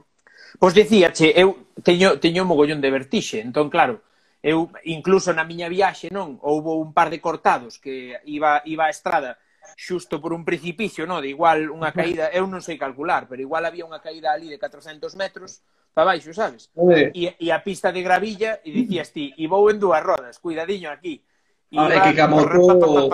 [0.59, 4.03] Pois dicíache, eu teño, teño un mogollón de vertixe, entón, claro,
[4.43, 8.93] eu incluso na miña viaxe, non, houve un par de cortados que iba, iba a
[8.93, 9.39] estrada
[9.77, 11.21] xusto por un precipicio, no?
[11.21, 14.59] de igual unha caída, eu non sei calcular, pero igual había unha caída ali de
[14.59, 15.61] 400 metros
[15.93, 16.71] para baixo, sabes?
[17.13, 20.91] E, e a pista de gravilla, e dicías ti, e vou en dúas rodas, cuidadiño
[20.91, 21.23] aquí.
[21.71, 23.07] Ahora que Camoto...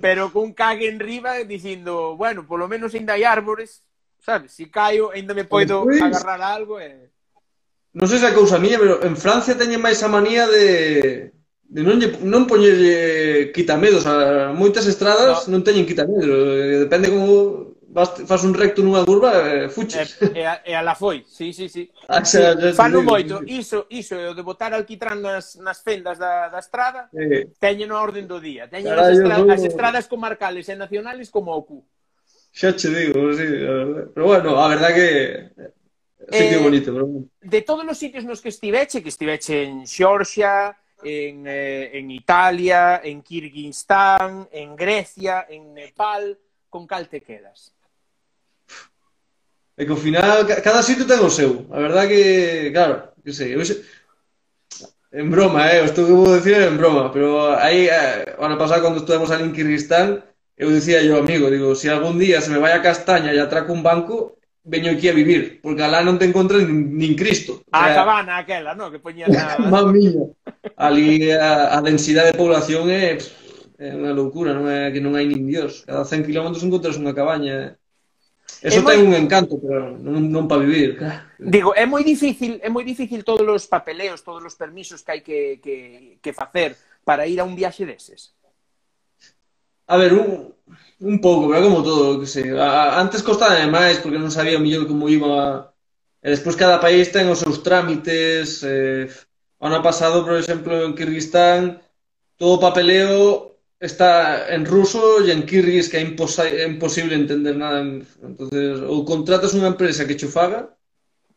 [0.00, 3.80] Pero cun cague en riba dicindo, bueno, polo menos ainda hai árbores,
[4.20, 4.52] sabes?
[4.52, 7.08] Si caio, ainda me poido agarrar algo e...
[7.96, 11.32] Non sei se é cousa miña, pero en Francia teñen máis a manía de
[11.68, 15.58] non, lle, non poñerlle eh, quitamedos a moitas estradas no.
[15.58, 16.24] non teñen quitamedos.
[16.24, 20.16] Eh, depende como vas, fas un recto nunha curva e fuches.
[20.20, 21.90] E, e, a, e a la foi, sí, sí, sí.
[22.08, 26.48] Ah, xa, xa, fano moito, iso, iso o de botar alquitrán nas, nas fendas da,
[26.48, 27.52] da estrada eh.
[27.60, 28.64] teñen a orden do día.
[28.68, 29.52] Teñen Caray, as, estradas, no...
[29.52, 31.84] as estradas comarcales e nacionales como o cu.
[32.52, 33.44] Xa che digo, sí,
[34.16, 35.52] pero bueno, a verdad que
[36.32, 37.28] sí eh, bonito, pero...
[37.40, 43.00] De todos os sitios nos que estiveche, que estiveche en Xorxa, en, eh, en Italia,
[43.02, 47.72] en Kirguistán, en Grecia, en Nepal, con cal te quedas?
[49.78, 51.66] É que ao final, cada sitio ten o seu.
[51.70, 53.78] A verdad que, claro, que sei, eu xe...
[55.10, 59.00] En broma, eh, isto que vou decir en broma, pero aí, eh, ano pasado, cando
[59.00, 60.20] estuvemos ali en Kirguistán,
[60.58, 63.38] eu dicía yo, amigo, digo, se si algún día se me vai a castaña e
[63.38, 64.37] atraco un banco,
[64.68, 67.64] veño aquí a vivir, porque alá non te encontras nin, nin Cristo.
[67.72, 68.92] A sea, cabana aquela, non?
[68.92, 69.56] Que poñía na...
[69.72, 70.28] Mamiña.
[70.76, 73.16] Ali a, a densidade de población é,
[73.80, 75.88] é unha loucura, non é que non hai nin Dios.
[75.88, 77.54] Cada 100 km encontras unha cabaña.
[77.56, 78.68] Eh.
[78.68, 78.92] Eso é moi...
[78.92, 81.00] ten un encanto, pero non, non para vivir.
[81.00, 81.24] Claro.
[81.40, 85.22] Digo, é moi difícil, é moi difícil todos os papeleos, todos os permisos que hai
[85.24, 85.76] que, que,
[86.20, 86.76] que facer
[87.08, 88.36] para ir a un viaxe deses.
[89.88, 90.54] A ver, un,
[91.00, 92.46] un pouco, pero como todo, que sei.
[92.52, 95.72] A, antes costaba máis porque non sabía mellor como iba.
[96.24, 98.62] E despois cada país ten os seus trámites.
[98.62, 99.08] Eh,
[99.66, 101.60] ano pasado, por exemplo, en Kirguistán,
[102.38, 107.54] todo o papeleo está en ruso e en kirguis que é, impos é imposible entender
[107.54, 107.80] nada.
[108.22, 110.60] Entonces, ou contratas unha empresa que che faga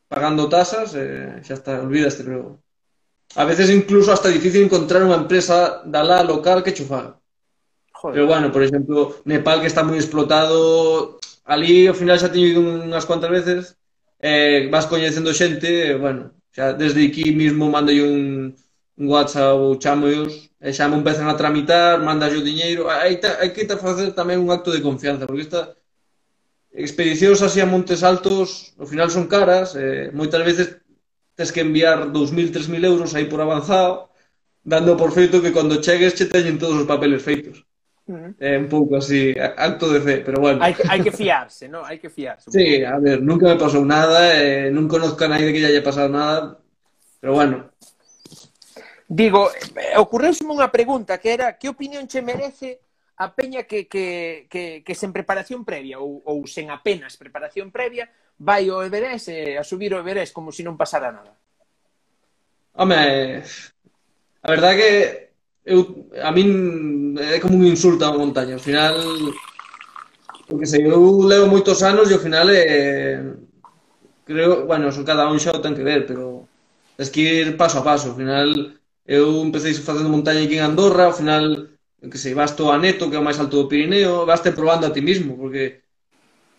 [0.10, 2.60] pagando tasas e eh, xa está, olvidaste, pero
[3.36, 7.21] a veces incluso hasta difícil encontrar unha empresa da la local que cho faga.
[8.02, 8.16] Joder.
[8.16, 12.62] Pero bueno, por exemplo, Nepal que está moi explotado, ali ao final xa teño ido
[12.66, 13.78] unhas cuantas veces,
[14.18, 18.58] eh, vas coñecendo xente, eh, bueno, xa desde aquí mismo mando un,
[18.98, 23.38] un WhatsApp ou chamoios, e xa me empezan a tramitar, mandas o diñeiro, hai, ta,
[23.38, 25.62] hai que facer tamén un acto de confianza, porque esta
[26.74, 30.66] expedicións así a Montes Altos, ao final son caras, eh, moitas veces
[31.38, 34.10] tes que enviar 2.000, 3.000 euros aí por avanzado,
[34.66, 37.70] dando por feito que cando chegues che teñen todos os papeles feitos.
[38.40, 40.64] É un pouco así, acto de fe, pero bueno.
[40.64, 41.86] Hai, hai que fiarse, non?
[41.86, 42.52] Hai que fiarse.
[42.52, 45.86] Sí, a ver, nunca me pasou nada, eh, non conozco a naide que lle haya
[45.86, 46.60] pasado nada,
[47.20, 47.72] pero bueno.
[49.12, 52.80] Digo, eh, ocorreuseme unha pregunta que era que opinión che merece
[53.22, 58.10] a peña que, que, que, que sen preparación previa ou, ou sen apenas preparación previa
[58.42, 61.38] vai ao Everest eh, a subir o Everest como se si non pasara nada?
[62.74, 63.44] Home,
[64.42, 64.90] a verdade que
[65.72, 65.80] eu,
[66.28, 66.50] a min
[67.36, 68.56] é como un insulto a montaña.
[68.56, 68.96] Ao final,
[70.48, 73.24] porque sei, eu levo moitos anos e ao final é...
[74.28, 76.48] Creo, bueno, son cada un xa o ten que ver, pero
[76.96, 78.12] tens que ir paso a paso.
[78.12, 78.48] Ao final,
[79.08, 81.44] eu empecé facendo montaña aquí en Andorra, ao final,
[82.12, 84.52] que sei, vas to a Neto, que é o máis alto do Pirineo, vas te
[84.52, 85.84] probando a ti mismo, porque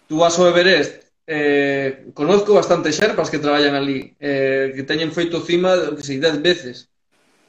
[0.08, 5.40] tú vas ao Everest, eh, conozco bastante xerpas que traballan ali, eh, que teñen feito
[5.40, 6.76] cima, que sei, dez veces.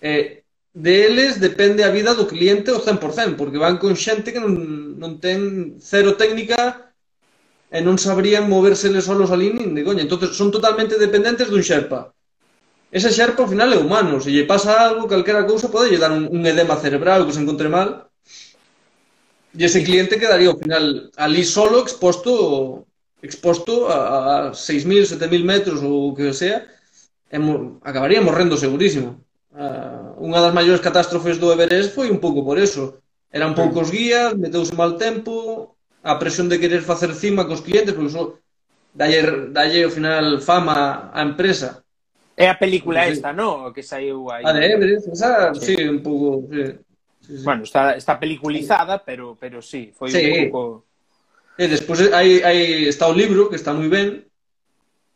[0.02, 0.43] Eh,
[0.74, 4.54] deles depende a vida do cliente o 100%, porque van con xente que non,
[4.98, 6.90] non ten cero técnica
[7.70, 10.06] e non sabrían moverseles solos ali nin de coña.
[10.06, 12.14] Entón, son totalmente dependentes dun xerpa.
[12.94, 14.22] Ese xerpa, ao final, é humano.
[14.22, 17.42] Se lle pasa algo, calquera cousa, pode lle dar un, un edema cerebral que se
[17.42, 18.10] encontre mal.
[19.54, 22.86] E ese cliente quedaría, ao final, ali solo exposto
[23.24, 26.68] exposto a, a 6.000, 7.000 metros ou o que sea,
[27.32, 29.23] e mo, acabaría morrendo segurísimo.
[29.54, 32.98] Uh, unha das maiores catástrofes do Everest foi un pouco por eso.
[33.30, 38.10] Eran poucos guías, meteuse mal tempo, a presión de querer facer cima cos clientes, porque
[38.10, 38.42] iso
[38.98, 41.86] dalle, dalle ao final fama á empresa.
[42.34, 43.14] É a película sí.
[43.14, 43.70] esta, non?
[43.70, 44.42] Que saiu aí.
[44.42, 46.74] A de Everest, esa, sí, sí un pouco, sí.
[47.22, 47.46] Sí, sí.
[47.46, 49.04] Bueno, está, está peliculizada, sí.
[49.06, 50.50] pero, pero sí, foi sí.
[50.50, 50.90] un pouco...
[51.62, 54.26] E despois hai, hai, está o libro, que está moi ben,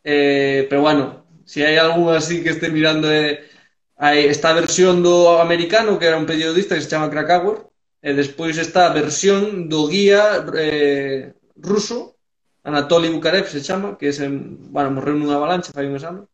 [0.06, 3.10] eh, pero bueno, se si hai algún así que este mirando...
[3.10, 3.57] Eh,
[3.98, 7.66] Hai esta versión do americano que era un periodista que se chama Krakauer
[7.98, 12.14] e despois esta versión do guía eh, ruso
[12.62, 16.30] Anatoly Bukarev se chama que se, bueno, morreu nunha avalancha fai unhas anos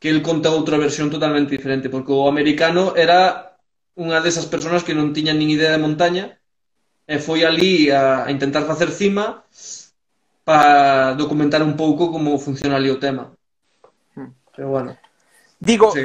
[0.00, 3.60] que el conta outra versión totalmente diferente porque o americano era
[4.00, 6.40] unha desas persoas que non tiñan nin idea de montaña
[7.04, 9.44] e foi ali a, a intentar facer cima
[10.48, 13.36] para documentar un pouco como funciona ali o tema.
[14.16, 14.32] Hmm.
[14.56, 15.09] Pero bueno.
[15.60, 16.00] Digo, sí.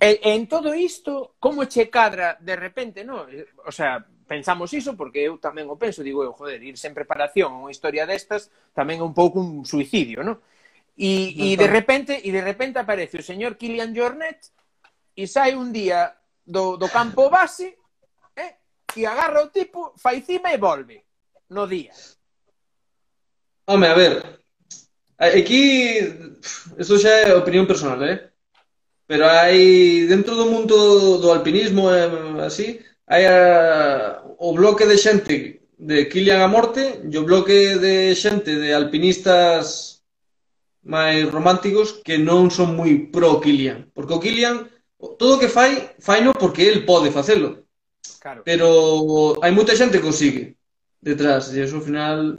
[0.00, 3.28] en, en todo isto, como che cadra de repente, no?
[3.28, 6.90] Eh, o sea, pensamos iso porque eu tamén o penso, digo eu, joder, ir sen
[6.90, 10.42] preparación a unha historia destas tamén é un pouco un suicidio, no?
[10.98, 14.50] E, e de repente, e de repente aparece o señor Kilian Jornet
[15.14, 17.78] e sai un día do, do campo base
[18.34, 18.58] eh,
[18.90, 21.06] e agarra o tipo, fai cima e volve
[21.54, 21.94] no día.
[23.70, 24.42] Home, a ver,
[25.14, 25.94] aquí,
[26.74, 28.34] eso xa é opinión personal, eh?
[29.06, 35.62] pero hai dentro do mundo do alpinismo e así, hai a, o bloque de xente
[35.78, 40.02] de Kilian a morte e o bloque de xente de alpinistas
[40.82, 44.70] máis románticos que non son moi pro Kilian, porque o Kilian
[45.18, 47.64] todo o que fai, faino porque el pode facelo.
[48.20, 48.42] Claro.
[48.44, 50.56] Pero hai moita xente que o sigue
[50.98, 52.34] detrás e iso ao final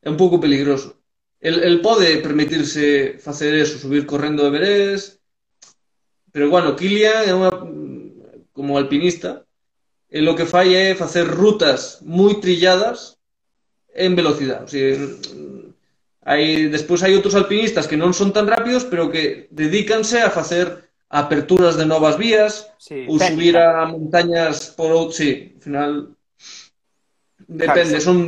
[0.00, 0.96] é un pouco peligroso.
[1.40, 5.15] El, el pode permitirse facer eso, subir correndo de Everest,
[6.36, 7.48] Pero, bueno, Kilian é unha,
[8.52, 9.48] como alpinista,
[10.04, 13.16] e lo que fai é facer rutas moi trilladas
[13.96, 14.68] en velocidade.
[14.68, 15.00] O sea,
[16.28, 20.92] hai, despois hai outros alpinistas que non son tan rápidos, pero que dedícanse a facer
[21.08, 23.32] aperturas de novas vías sí, ou técnica.
[23.32, 25.16] subir a montañas por outro...
[25.16, 25.90] Sí, ao final
[27.48, 28.18] Depende, son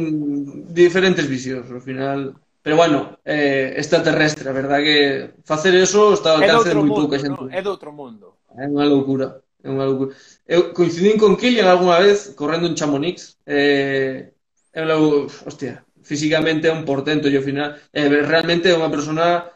[0.72, 6.44] diferentes visións, ao final Pero bueno, eh, extraterrestre, a verdad que facer eso está ao
[6.44, 7.40] alcance de moi pouca xente.
[7.40, 7.48] No?
[7.48, 8.44] É de outro mundo.
[8.52, 9.40] É unha loucura.
[9.64, 10.12] É unha loucura.
[10.44, 13.40] Eu coincidín con Kilian algunha vez correndo en Chamonix.
[13.48, 14.36] Eh,
[14.68, 19.48] é logo, hostia, físicamente é un portento e ao final eh, realmente é unha persona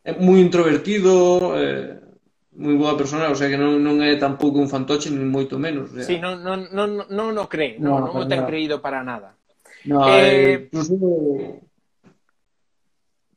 [0.00, 2.00] eh, moi introvertido, eh,
[2.56, 5.92] moi boa persona, o sea que non, non é tampouco un fantoche, nin moito menos.
[5.92, 6.08] O sea.
[6.08, 9.04] Sí, non, non, non, non, non o cree, non, non, non o ten creído para
[9.04, 9.36] nada.
[9.84, 10.96] No, eh, eh, incluso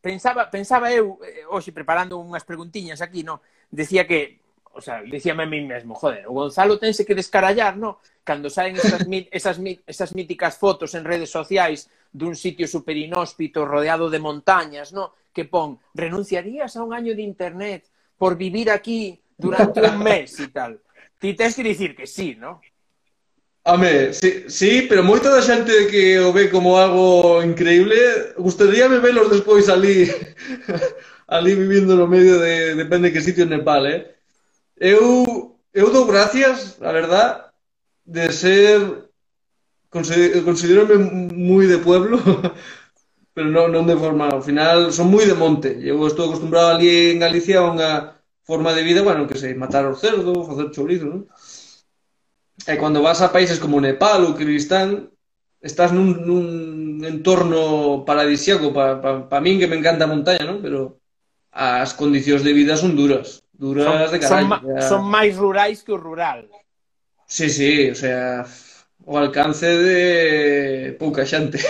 [0.07, 4.39] pensaba, pensaba eu, eh, hoxe preparando unhas preguntiñas aquí, no, decía que,
[4.71, 8.79] o sea, decíame a mí mesmo, joder, o Gonzalo tense que descarallar, no, cando saen
[8.79, 9.03] esas,
[9.35, 15.11] esas, esas míticas fotos en redes sociais dun sitio super inhóspito, rodeado de montañas, no,
[15.35, 20.47] que pon, renunciarías a un año de internet por vivir aquí durante un mes e
[20.47, 20.79] tal.
[21.19, 22.63] Ti tens que dicir que sí, ¿no?
[23.69, 27.97] Home, sí, sí, pero moita da xente que o ve como algo increíble,
[28.39, 30.07] gustaríame velos despois ali
[31.35, 34.15] ali vivindo no medio de depende que sitio en Nepal, eh?
[34.79, 37.51] Eu, eu dou gracias, a verdad,
[38.05, 39.11] de ser
[39.91, 40.95] considerarme
[41.35, 42.23] moi de pueblo,
[43.35, 45.75] pero non, non de forma, ao final son moi de monte.
[45.83, 47.91] Eu estou acostumbrado ali en Galicia a unha
[48.47, 51.21] forma de vida, bueno, que sei, matar os cerdos, facer chorizo, non?
[52.67, 55.07] E cando vas a países como Nepal ou Kirguistán,
[55.63, 56.45] estás nun, nun
[56.99, 60.59] entorno paradisíaco, para pa, pa min que me encanta a montaña, non?
[60.59, 60.99] Pero
[61.55, 64.51] as condicións de vida son duras, duras son, de carallo.
[64.51, 64.83] Son, ya...
[64.83, 66.51] son máis rurais que o rural.
[67.23, 68.43] Sí, sí, o sea,
[69.07, 71.63] o alcance de pouca xante.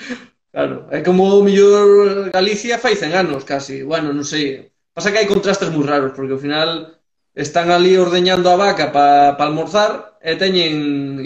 [0.54, 3.82] claro, é como o mellor Galicia fai 100 anos casi.
[3.82, 4.70] Bueno, non sei.
[4.94, 6.94] Pasa que hai contrastes moi raros, porque ao final
[7.34, 10.74] están ali ordeñando a vaca para pa almorzar e teñen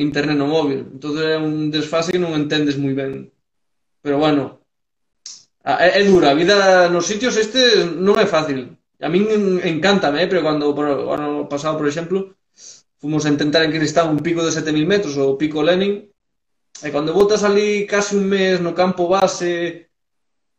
[0.06, 0.80] internet no móvil.
[0.94, 3.30] Entón é un desfase que non entendes moi ben.
[4.02, 4.42] Pero bueno,
[5.62, 6.34] é, é dura.
[6.34, 6.56] A vida
[6.90, 8.74] nos sitios este non é fácil.
[8.98, 9.24] A min
[9.62, 12.34] encántame, eh, pero cando o ano pasado, por exemplo,
[12.98, 16.10] fomos a intentar en Cristán un pico de 7000 metros, o pico Lenin,
[16.82, 19.88] e cando botas ali casi un mes no campo base,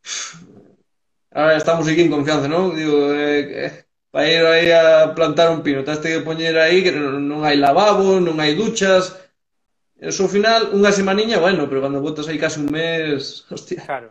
[1.31, 2.73] Ahora estamos aquí en confianza, non?
[2.75, 5.83] Digo, eh, eh, para ir aí a plantar un pino.
[5.83, 9.15] Tens que poñer aí que non hai lavabo, non hai duchas.
[9.99, 13.85] Eso ao final, unha semaniña, bueno, pero cando botas aí casi un mes, hostia.
[13.85, 14.09] Claro.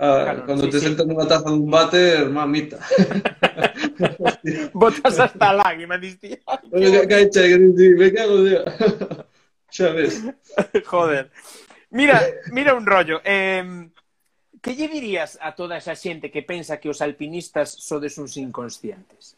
[0.00, 0.84] Ah, claro, cando sí, te sí.
[0.88, 2.80] sentas nunha taza dun váter, mamita.
[4.72, 6.40] botas hasta a lágrima, diste.
[6.72, 8.64] Que caixa, que diste, me cago, tío.
[9.70, 10.24] Xa ves.
[10.88, 11.30] Joder.
[11.90, 12.22] Mira,
[12.52, 13.20] mira un rollo.
[13.24, 13.90] Eh,
[14.60, 19.36] que lle dirías a toda esa xente que pensa que os alpinistas sodes uns inconscientes?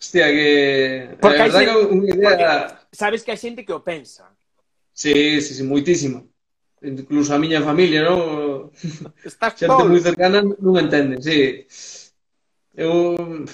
[0.00, 1.16] Hostia, que...
[1.20, 1.68] Porque, a xente...
[1.68, 2.32] que unha idea...
[2.32, 4.32] Porque sabes que hai xente que o pensa.
[4.96, 6.24] Sí, sí, sí, muitísimo.
[6.80, 8.72] Incluso a miña familia, non?
[9.20, 11.68] Estás xente moi cercana non entende, sí.
[12.72, 13.44] Eu...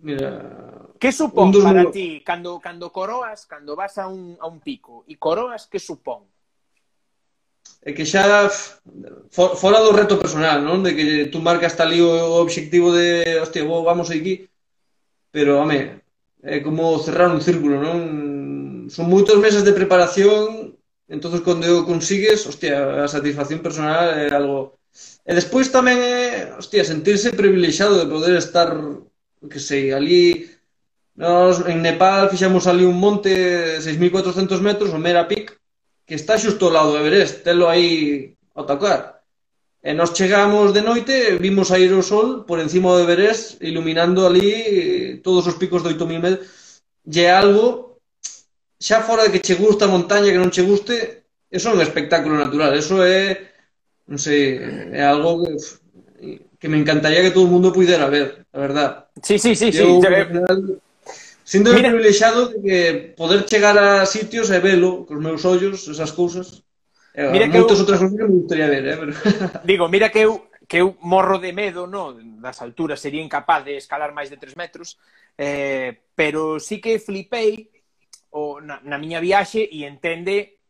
[0.00, 0.88] Mira...
[0.96, 1.60] Que supón dos...
[1.60, 5.76] para ti cando, cando coroas, cando vas a un, a un pico e coroas, que
[5.76, 6.24] supón?
[7.82, 8.48] é que xa
[9.30, 10.84] for, fora do reto personal, non?
[10.84, 14.48] De que tú marcas tal o obxectivo de, hostia, vou, vamos aquí,
[15.32, 16.02] pero, home,
[16.42, 17.98] é como cerrar un círculo, non?
[18.92, 20.76] Son moitos meses de preparación,
[21.08, 24.76] entonces cando o consigues, hostia, a satisfacción personal é algo...
[25.24, 28.76] E despois tamén é, hostia, sentirse privilexiado de poder estar,
[29.48, 30.48] que sei, ali...
[31.20, 35.59] Nos, en Nepal fixamos ali un monte 6.400 metros, o Mera Peak,
[36.10, 39.22] que está xusto ao lado do Everest, telo aí ao tocar.
[39.78, 44.50] E nos chegamos de noite, vimos sair o sol por encima do Everest, iluminando ali
[44.50, 46.50] eh, todos os picos de 8.000 metros.
[47.06, 48.02] E algo,
[48.74, 51.82] xa fora de que che gusta a montaña, que non che guste, eso é un
[51.86, 53.54] espectáculo natural, eso é,
[54.10, 54.58] non sei,
[54.90, 58.90] é algo que, que me encantaría que todo o mundo pudera ver, a verdad.
[59.22, 60.10] Sí, sí, sí, Eu, sí.
[60.10, 60.58] General,
[61.50, 61.90] Sin Mira...
[61.90, 62.78] privilexiado de que
[63.18, 66.62] poder chegar a sitios e velo cos meus ollos, esas cousas.
[67.10, 67.66] Eh, mira que eu...
[67.66, 68.94] outras cousas que me gustaría ver, eh?
[68.94, 69.12] Pero...
[69.66, 73.74] Digo, mira que eu que eu morro de medo, no, das alturas sería incapaz de
[73.82, 74.94] escalar máis de 3 metros,
[75.34, 77.66] eh, pero sí que flipei
[78.30, 80.62] o, na, na miña viaxe e entende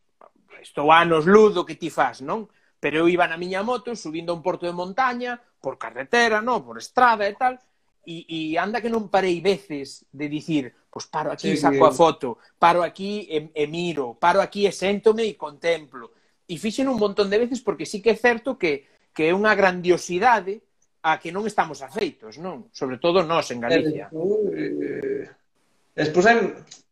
[0.65, 2.49] estou anos luz do que ti faz, non?
[2.81, 6.65] Pero eu iba na miña moto subindo a un porto de montaña, por carretera, no,
[6.65, 7.61] por estrada e tal,
[8.01, 11.93] E, e anda que non parei veces de dicir, pois paro aquí sí, saco a
[11.93, 16.11] foto, paro aquí e, e miro, paro aquí e séntome e contemplo.
[16.49, 19.53] E fixen un montón de veces porque sí que é certo que, que é unha
[19.53, 20.65] grandiosidade
[21.01, 22.69] a que non estamos afeitos, non?
[22.73, 24.09] Sobre todo nós en Galicia.
[24.09, 24.17] Eh,
[24.53, 26.37] eh, eh despois, hai,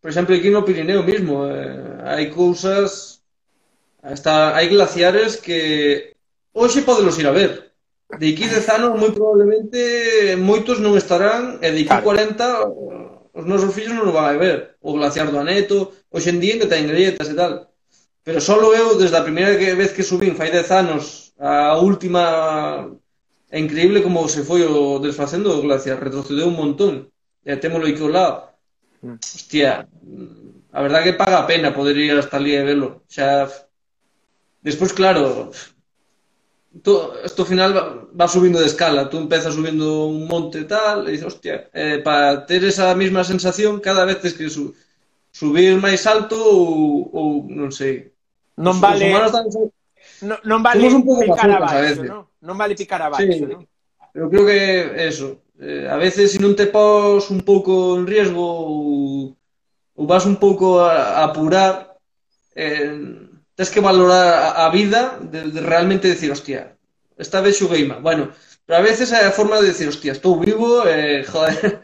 [0.02, 3.18] por exemplo, aquí no Pirineo mismo, eh, hai cousas...
[4.00, 6.16] Hasta hai glaciares que
[6.56, 7.69] hoxe podelos ir a ver,
[8.18, 12.10] De aquí 10 anos, moi probablemente, moitos non estarán, e de aquí claro.
[12.10, 14.82] 40, os nosos fillos non o van a ver.
[14.82, 17.70] O glaciar do Aneto, hoxe en día que ten grietas e tal.
[18.26, 22.90] Pero só eu, desde a primeira vez que subín, fai 10 anos, a última...
[23.50, 27.10] É increíble como se foi o desfacendo o glaciar, retrocedeu un montón.
[27.46, 28.54] E témolo aquí ao lado.
[29.02, 29.18] Mm.
[29.18, 29.90] Hostia,
[30.70, 33.02] a verdad que paga a pena poder ir hasta ali e velo.
[33.10, 33.50] Xa...
[34.62, 35.50] Despois, claro,
[36.84, 41.12] tú, esto final va, va subindo de escala, tú empezas subindo un monte tal, e
[41.12, 44.74] dices, hostia, eh, para ter esa mesma sensación cada vez tens que su,
[45.32, 48.14] subir máis alto ou, ou non sei.
[48.58, 49.06] Non os, vale...
[49.06, 49.52] Os humanos tamén,
[50.26, 52.22] no, non vale somos un pouco picar bazucas, abaixo, non?
[52.26, 52.38] veces.
[52.44, 53.64] Non vale picar abaixo, sí, non?
[54.14, 54.60] Eu creo que
[55.06, 59.38] eso, eh, a veces se non te pos un pouco en riesgo ou,
[59.96, 61.98] ou vas un pouco a, a apurar,
[62.58, 63.29] eh,
[63.60, 66.78] tens que valorar a, a vida de, de realmente decir, hostia,
[67.18, 68.00] esta vez xugueima.
[68.00, 68.32] Bueno,
[68.66, 71.84] pero a veces é a forma de decir, hostia, estou vivo, eh, joder,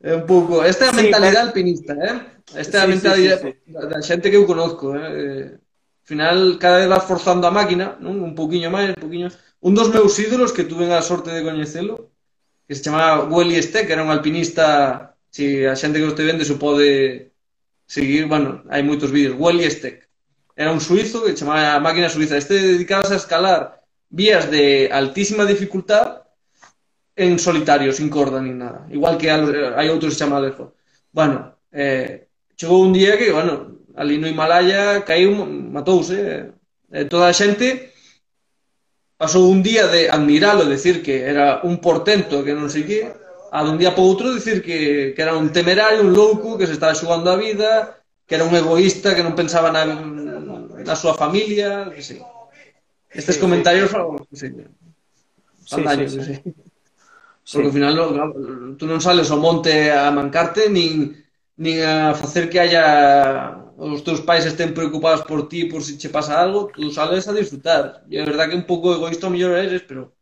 [0.00, 0.64] é un pouco...
[0.64, 2.16] Esta é a mentalidade alpinista, eh?
[2.56, 3.88] Esta é a sí, mentalidade sí, sí, sí.
[3.92, 5.04] da xente que eu conozco, eh?
[5.04, 5.60] eh?
[5.60, 8.24] Al final, cada vez vas forzando a máquina, non?
[8.24, 9.28] un poquinho máis, un poquinho...
[9.60, 12.16] Un dos meus ídolos que tuve a sorte de coñecelo,
[12.64, 16.24] que se chamaba Willy Steck, que era un alpinista, si a xente que os este
[16.24, 17.28] vende supode
[17.84, 20.03] seguir, bueno, hai moitos vídeos, Willy Steck
[20.56, 22.36] era un suizo que chamaba a máquina suiza.
[22.36, 26.22] Este dedicabas a escalar vías de altísima dificultad
[27.16, 28.86] en solitario, sin corda ni nada.
[28.90, 30.74] Igual que hai outros que chama Alejo.
[31.12, 32.26] Bueno, eh,
[32.56, 36.18] chegou un día que, bueno, ali no Himalaya caiu, matouse.
[36.18, 36.50] Eh,
[36.90, 37.94] eh, toda a xente
[39.16, 43.10] pasou un día de admiralo, decir que era un portento, que non sei que,
[43.54, 46.74] a dun día para outro decir que, que era un temerario, un louco, que se
[46.74, 49.86] estaba xugando a vida, que era un egoísta, que non pensaba na,
[50.84, 52.20] na súa familia, que sei.
[53.10, 53.96] Estes sí, comentarios sí.
[53.96, 54.48] algo, que sí.
[55.64, 56.34] Sí, daño, sí, sí.
[56.44, 56.54] sí.
[57.52, 58.04] Porque ao final no,
[58.76, 61.12] tú non sales ao monte a mancarte nin,
[61.60, 65.98] nin a facer que haya os teus pais estén preocupados por ti por se si
[65.98, 68.06] che pasa algo, tú sales a disfrutar.
[68.08, 70.14] E é verdad que un pouco egoísta o mellor eres, pero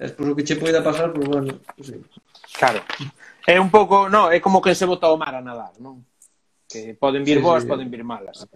[0.00, 1.96] despois o que che poida pasar, pues bueno, pues, sí.
[2.56, 2.80] Claro.
[3.46, 6.06] É un pouco, no, é como que se bota o mar a nadar, non?
[6.70, 7.68] Que poden vir sí, boas, sí.
[7.68, 8.46] poden vir malas.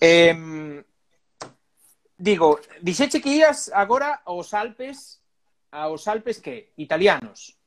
[0.00, 0.82] Eh,
[2.16, 5.20] digo, 17 que ías agora aos Alpes,
[5.70, 6.72] aos Alpes que?
[6.76, 7.60] Italianos.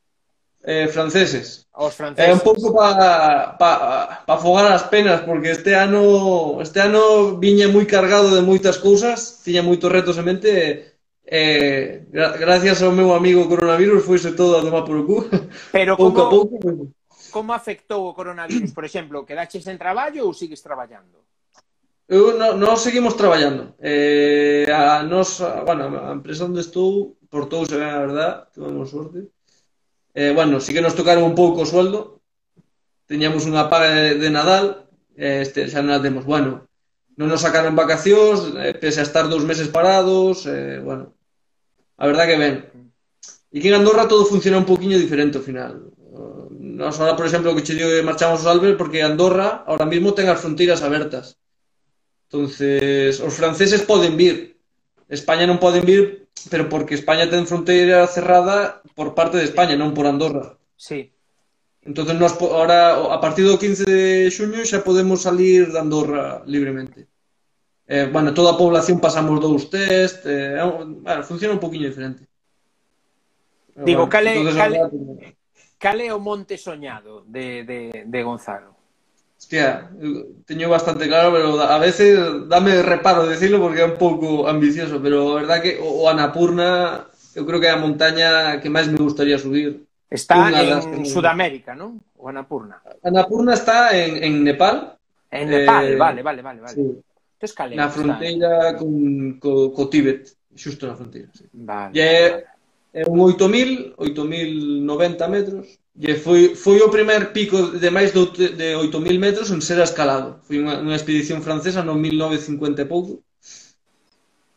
[0.64, 1.68] Eh, franceses.
[1.74, 2.32] Aos eh, franceses.
[2.32, 7.68] É un pouco para pa, pa afogar as penas, porque este ano este ano viña
[7.68, 10.52] moi cargado de moitas cousas, tiña moitos retos en mente,
[11.28, 15.18] eh, gra gracias ao meu amigo coronavirus foise todo a tomar por o cu.
[15.76, 16.56] Pero pouco como, a pouco.
[17.28, 19.28] Como afectou o coronavirus, por exemplo?
[19.28, 21.28] Quedaches sen traballo ou sigues traballando?
[22.08, 23.76] Eu no, nós seguimos traballando.
[23.80, 29.32] Eh, a nos, bueno, a empresa onde estou portouse ben, a verdad, tivemos sorte.
[30.14, 32.20] Eh, bueno, si que nos tocaron un pouco o sueldo.
[33.08, 36.68] Teñamos unha paga de, de Nadal, eh, este, xa non a temos, bueno,
[37.16, 41.16] non nos sacaron vacacións, eh, pese a estar dous meses parados, eh, bueno,
[42.00, 42.56] a verdad que ben.
[43.48, 45.88] E que en Andorra todo funciona un poquinho diferente ao final.
[46.52, 49.88] Nos ahora, por exemplo, o que che digo que marchamos aos Albert, porque Andorra ahora
[49.88, 51.43] mismo ten as fronteiras abertas
[52.34, 54.58] Entonces, os franceses poden vir.
[55.06, 59.94] España non poden vir, pero porque España ten fronteira cerrada por parte de España, non
[59.94, 60.58] por Andorra.
[60.74, 61.14] Sí.
[61.86, 67.06] Entonces, nos, ahora, a partir do 15 de xuño xa podemos salir de Andorra libremente.
[67.86, 72.26] Eh, bueno, toda a población pasamos dous test, eh, bueno, funciona un poquinho diferente.
[73.78, 74.80] Eh, Digo, bueno, cale, cale,
[75.78, 78.73] cale o monte soñado de, de, de Gonzalo?
[79.44, 79.92] Hostia,
[80.46, 82.18] teño bastante claro, pero a veces
[82.48, 87.04] dame reparo decirlo porque é un pouco ambicioso, pero a verdad que o Anapurna
[87.36, 89.84] eu creo que é a montaña que máis me gustaría subir.
[90.08, 91.04] Está en.
[91.04, 92.00] Sudamérica, non?
[92.16, 92.80] O Anapurna.
[93.04, 94.96] Anapurna está en, en Nepal.
[95.28, 96.60] En Nepal, eh, vale, vale, vale.
[96.64, 96.76] vale.
[96.80, 96.88] Sí.
[97.36, 98.80] Entonces, cale, na fronteira está?
[98.80, 101.28] con, co, co Tíbet, xusto na fronteira.
[101.36, 101.52] Sí.
[101.52, 102.48] Vale, e é, vale.
[102.96, 109.20] é un 8.000, 8.090 metros, E foi, foi o primer pico de máis de 8.000
[109.22, 110.42] metros en ser escalado.
[110.42, 113.22] Foi unha, unha expedición francesa no 1950 e pouco.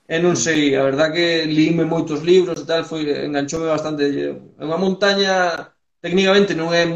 [0.09, 4.09] E non sei, a verdad que liime moitos libros e tal, foi, enganchoume bastante.
[4.09, 5.33] É unha montaña,
[6.01, 6.89] técnicamente non é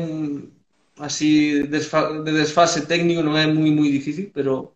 [1.04, 4.72] así desfa, de desfase técnico, non é moi moi difícil, pero,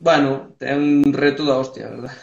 [0.00, 2.16] bueno, é un reto da hostia, a verdad.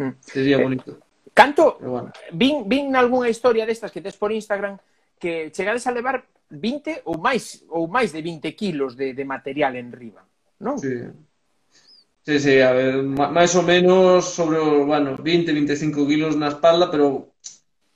[0.00, 0.16] Hmm.
[0.32, 0.96] Sería eh, bonito.
[1.36, 2.08] Canto, bueno.
[2.32, 4.80] vin, vin algunha historia destas que tes por Instagram,
[5.18, 9.74] que chegades a levar 20 ou máis ou máis de 20 kilos de, de material
[9.76, 10.22] en riba,
[10.60, 10.78] non?
[10.78, 11.08] Sí.
[12.24, 14.56] Sí, sí, a ver, máis ou menos sobre,
[14.88, 17.36] bueno, 20, 25 kilos na espalda, pero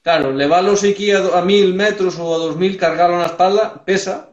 [0.04, 4.28] claro, leválo aquí a, a 1000 metros ou a 2000, cargalo na espalda, pesa,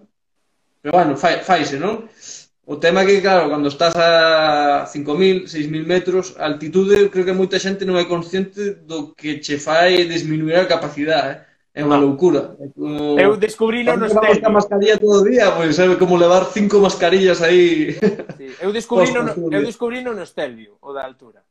[0.81, 2.11] pero bueno, fai, faise, non?
[2.67, 7.55] O tema é que, claro, cando estás a 5.000, 6.000 metros, altitude, creo que moita
[7.55, 11.54] xente non é consciente do que che fai disminuir a capacidade, eh?
[11.75, 12.03] É unha ah.
[12.07, 12.55] loucura.
[12.71, 13.19] Como...
[13.19, 14.39] Eu descubrino no estéreo.
[14.39, 17.91] Levamos a mascarilla todo o día, pois pues, é como levar cinco mascarillas aí.
[18.39, 18.47] Sí.
[18.63, 21.43] Eu descubrino, no, eu descubrino no estéreo, o da altura.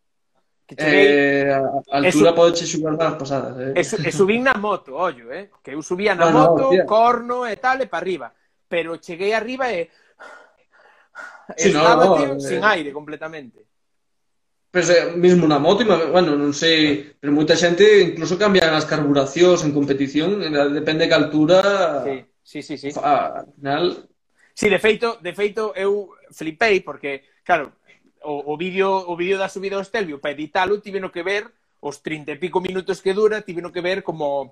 [0.64, 1.44] Que cheguei...
[1.44, 3.72] Eh, a altura pode che xugar nas pasadas, eh?
[3.76, 4.00] E, su...
[4.00, 5.52] e subín na moto, ollo, eh?
[5.60, 8.32] Que eu subía na no, moto, no, corno e tal, e para arriba.
[8.64, 9.92] Pero cheguei arriba e...
[11.52, 12.40] Sí, Estaba, no, no, tío, eh...
[12.40, 13.73] sin aire completamente.
[14.74, 19.62] Pero eh, mesmo na moto, bueno, non sei, pero moita xente incluso cambian as carburacións
[19.62, 20.42] en competición,
[20.74, 22.02] depende que altura...
[22.42, 22.90] Sí, sí, sí.
[22.90, 22.98] sí.
[22.98, 24.10] Al final...
[24.50, 27.78] Sí, de feito, de feito eu flipei porque, claro,
[28.26, 31.46] o, o vídeo o vídeo da subida ao Estelvio para editalo tiveno que ver
[31.78, 34.50] os 30 e pico minutos que dura, tiveno que ver como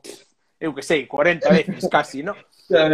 [0.63, 2.39] eu que sei, 40 veces casi, non?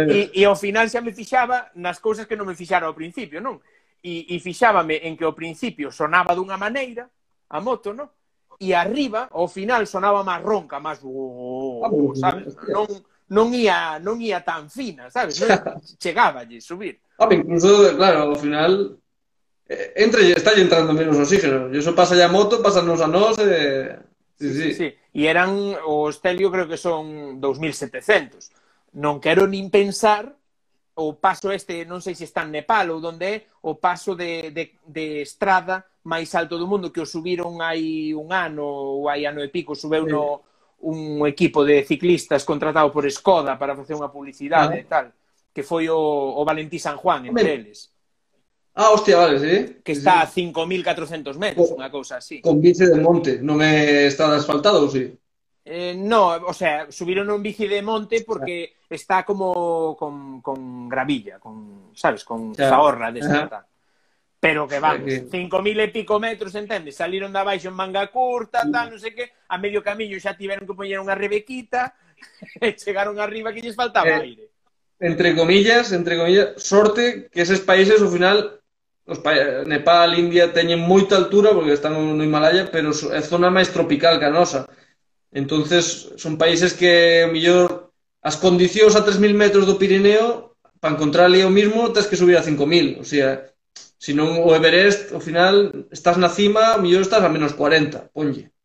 [0.09, 3.37] e, e ao final xa me fixaba nas cousas que non me fixara ao principio,
[3.37, 3.61] non?
[4.01, 7.05] E, e fixábame en que ao principio sonaba dunha maneira,
[7.49, 8.11] a moto, no?
[8.59, 10.99] E arriba, ao final, sonaba máis ronca, máis...
[11.03, 12.55] Oh, oh, oh", sabes?
[12.67, 12.85] Non,
[13.31, 15.39] non ia, non ia tan fina, sabes?
[15.39, 16.99] Non, chegaba lle subir.
[17.17, 18.99] Home, incluso, claro, ao final,
[19.63, 21.71] eh, entre lle está entrando menos oxígeno.
[21.71, 23.95] E iso pasa a moto, pasanos a nós, e...
[24.35, 24.73] Sí, sí, sí.
[24.75, 24.87] sí.
[25.15, 25.55] E eran,
[25.87, 28.51] o Estelio creo que son 2.700.
[28.99, 30.35] Non quero nin pensar
[30.99, 34.51] o paso este, non sei se está en Nepal ou donde é, o paso de,
[34.51, 39.25] de, de estrada máis alto do mundo que o subiron hai un ano ou hai
[39.27, 40.45] ano e pico, subeu no
[40.79, 44.83] un equipo de ciclistas contratado por Skoda para facer unha publicidade ah.
[44.83, 45.05] e tal,
[45.51, 47.91] que foi o, o Valentí San Juan, entre eles.
[48.79, 49.81] Ah, hostia, vale, sí.
[49.83, 50.47] Que está sí.
[50.47, 52.39] a 5.400 metros, unha cousa así.
[52.39, 55.11] Con bici de monte, non é está asfaltado, ou sí?
[55.67, 61.43] Eh, no, o sea, subiron un bici de monte porque está como con, con gravilla,
[61.43, 62.71] con, sabes, con claro.
[62.71, 63.67] zahorra desnata.
[63.67, 63.78] De
[64.39, 66.95] pero que vamos, cinco mil e pico metros, entendes?
[66.95, 68.91] Saliron da baixo en manga curta, tal, mm.
[68.95, 71.91] non sei que, a medio camiño xa tiveron que poñer unha rebequita,
[72.63, 74.45] e chegaron arriba que lles faltaba eh, aire.
[74.99, 78.63] Entre comillas, entre comillas, sorte que eses países, ao final,
[79.03, 79.35] os pa...
[79.67, 84.27] Nepal, India, teñen moita altura, porque están no Himalaya, pero é zona máis tropical que
[84.27, 84.67] a nosa.
[85.31, 91.27] entonces son países que, ao mellor, as condicións a 3.000 metros do Pirineo, para encontrar
[91.27, 93.48] ali o mismo, tens que subir a 5.000, o sea,
[93.99, 98.55] Si non o Everest, ao final, estás na cima, mellor estás a menos 40, ponlle.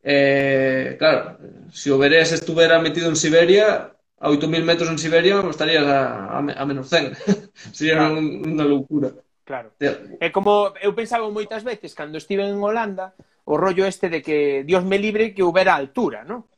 [0.00, 1.36] Eh, claro,
[1.68, 6.38] se o Everest estuvera metido en Siberia, a 8.000 metros en Siberia, estarías a, a,
[6.40, 7.12] a menos 100.
[7.76, 8.16] Sería claro.
[8.16, 9.12] unha loucura.
[9.44, 9.76] Claro.
[9.76, 13.12] É como eu pensaba moitas veces cando estive en Holanda,
[13.44, 16.48] o rollo este de que Dios me libre que houbera altura, non?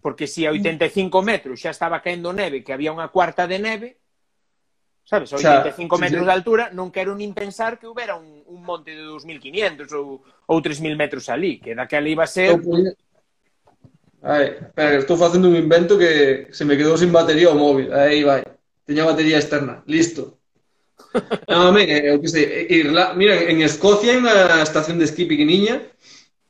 [0.00, 0.88] Porque se si a mm.
[0.88, 4.01] 85 metros xa estaba caendo neve, que había unha cuarta de neve,
[5.04, 6.30] Sabes, aos 25 metros sí, sí.
[6.30, 10.56] de altura non quero nin pensar que houbera un, un monte de 2.500 ou, ou
[10.62, 12.54] 3.000 metros ali, que daquela iba a ser...
[14.22, 17.90] Ai, espera, que estou facendo un invento que se me quedou sin batería o móvil.
[17.90, 18.46] Aí vai.
[18.86, 19.82] Teña batería externa.
[19.90, 20.38] Listo.
[21.50, 23.14] No, men, eu que sei, Irla...
[23.18, 25.82] mira, en Escocia hai unha estación de esquí pequeniña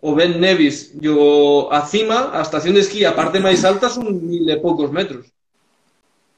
[0.05, 4.21] o Ben Nevis yo, a cima, a estación de esquí, a parte máis alta son
[4.21, 5.33] mil e poucos metros.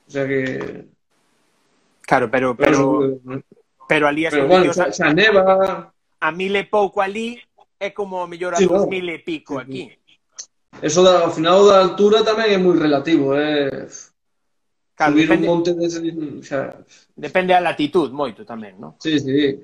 [0.07, 0.87] O sea que
[2.07, 3.19] Claro, pero pero
[3.89, 7.41] pero mm, ali as pero, bueno, xa, xa neva a mil e pouco ali
[7.81, 8.93] é como mellor a sí, dos bueno.
[8.93, 9.93] mil e pico aquí.
[10.83, 13.89] Eso da, ao final da altura tamén é moi relativo, é
[14.95, 15.99] Claro, Subir depende, un monte dese,
[16.47, 16.79] xa...
[17.19, 18.95] depende a latitud moito tamén, non?
[19.03, 19.59] Sí, sí.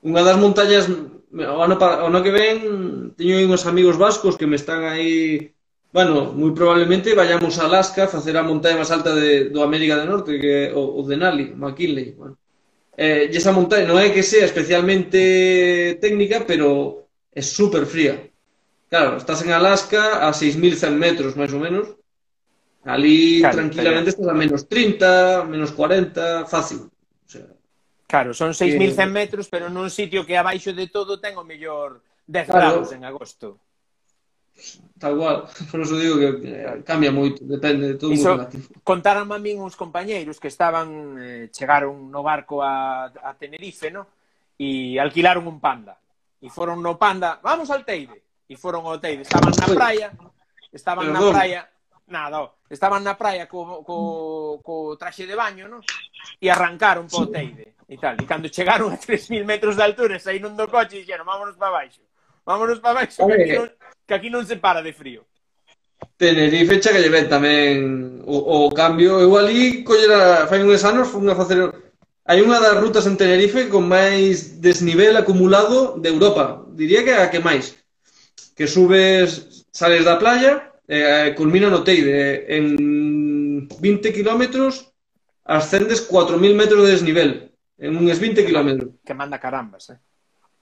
[0.00, 4.48] Unha das montañas o ano, para, o ano que ven teño uns amigos vascos que
[4.48, 5.52] me están aí
[5.96, 9.96] Bueno, moi probablemente vayamos a Alaska a facer a montaña máis alta de, do América
[9.96, 12.12] do Norte, que o, o Denali, McKinley.
[12.12, 12.36] Bueno.
[13.00, 18.28] Eh, e esa montaña non é que sea especialmente técnica, pero é super fría.
[18.92, 21.96] Claro, estás en Alaska a 6.100 metros, máis ou menos.
[22.84, 26.92] Ali claro, tranquilamente estás a menos 30, menos 40, fácil.
[26.92, 27.48] O sea,
[28.04, 32.52] Claro, son 6.100 metros, pero nun sitio que abaixo de todo ten o mellor 10
[32.52, 32.84] claro.
[32.84, 33.64] graus en agosto
[34.98, 35.48] tal cual.
[35.70, 38.64] Por eso digo que eh, cambia moito, depende de todo Iso, relativo.
[38.82, 44.06] Contaron a min uns compañeiros que estaban, eh, chegaron no barco a, a Tenerife, no?
[44.56, 45.96] E alquilaron un panda.
[46.40, 48.46] E foron no panda, vamos al Teide.
[48.48, 50.08] E foron ao Teide, estaban na praia,
[50.72, 51.20] estaban Perdón.
[51.20, 51.60] na praia,
[52.08, 52.38] nada,
[52.70, 55.84] estaban na praia co, co, co traxe de baño, no?
[56.40, 57.28] E arrancaron po.
[57.28, 58.16] Teide e tal.
[58.18, 61.70] E cando chegaron a 3.000 metros de altura, saíron do coche e dixeron, vámonos para
[61.70, 62.02] baixo.
[62.44, 63.70] Vámonos para baixo, que aquí non,
[64.06, 65.26] que aquí non se para de frío.
[66.16, 69.18] Tenerife chega lle ben tamén o, o cambio.
[69.20, 71.68] Eu ali collera, fai uns anos, fun a facer...
[72.26, 76.64] Hai unha das rutas en Tenerife con máis desnivel acumulado de Europa.
[76.74, 77.78] Diría que a que máis.
[78.56, 82.46] Que subes, sales da playa, eh, culmina no Teide.
[82.50, 84.90] En 20 kilómetros
[85.44, 87.30] ascendes 4.000 metros de desnivel.
[87.78, 88.90] En uns 20 kilómetros.
[89.04, 89.98] Que manda carambas, eh?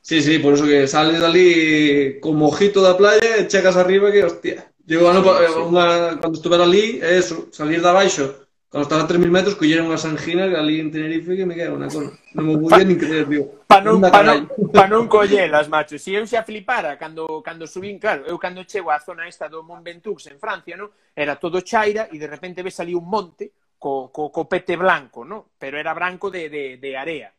[0.05, 4.21] Sí, sí, por eso que sales ali con mojito da playa e chegas arriba que,
[4.21, 4.69] hostia.
[4.85, 5.61] Llego ano, sí, sí.
[5.65, 8.45] Una, cando estuver ali, é eso, salir de abaixo.
[8.69, 11.73] Cando estás a 3.000 metros, colleron unha sanjina que ali en Tenerife que me queda
[11.73, 12.13] unha cola.
[12.37, 13.65] Non me podía nin creer, digo.
[13.65, 14.45] Pa non, pa non,
[14.77, 15.97] pa non collelas, macho.
[15.97, 19.65] Si eu xa flipara cando, cando subín, claro, eu cando chego á zona esta do
[19.65, 20.93] Mont Ventoux en Francia, no?
[21.17, 25.25] era todo chaira e de repente ves ali un monte co, co, co pete blanco,
[25.25, 25.57] no?
[25.57, 27.33] pero era branco de, de, de area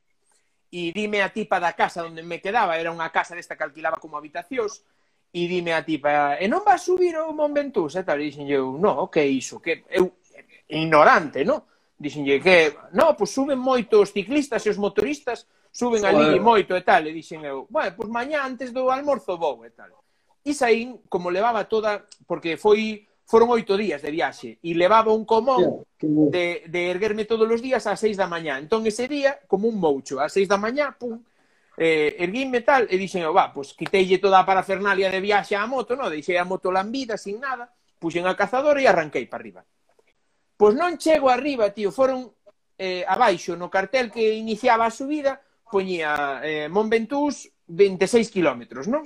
[0.76, 3.96] e dime a tipa da casa onde me quedaba, era unha casa desta que alquilaba
[4.04, 4.84] como habitacións,
[5.32, 7.96] e dime a tipa, e non vas subir o Monventús?
[7.96, 10.20] E tal, e dixen eu, no, que iso, que eu,
[10.68, 11.64] ignorante, no?
[11.96, 16.76] Dixenlle que, no, pois suben moito os ciclistas e os motoristas, suben ali e moito
[16.76, 20.04] e tal, e dixen eu, bueno, pois mañá antes do almorzo vou e tal.
[20.44, 25.26] E saín, como levaba toda, porque foi foron oito días de viaxe e levaba un
[25.26, 28.62] comón de, de erguerme todos os días ás seis da mañá.
[28.62, 31.18] Entón ese día, como un moucho, ás seis da mañá, pum,
[31.78, 35.66] eh, erguíme tal e dixen, oh, va, pois quiteille toda a parafernalia de viaxe á
[35.66, 36.08] moto, no?
[36.08, 37.68] deixei a moto lambida, sin nada,
[37.98, 39.62] puxen a cazadora e arranquei para arriba.
[40.56, 42.30] Pois non chego arriba, tío, foron
[42.78, 49.04] eh, abaixo, no cartel que iniciaba a subida, poñía eh, Monventús 26 kilómetros, non?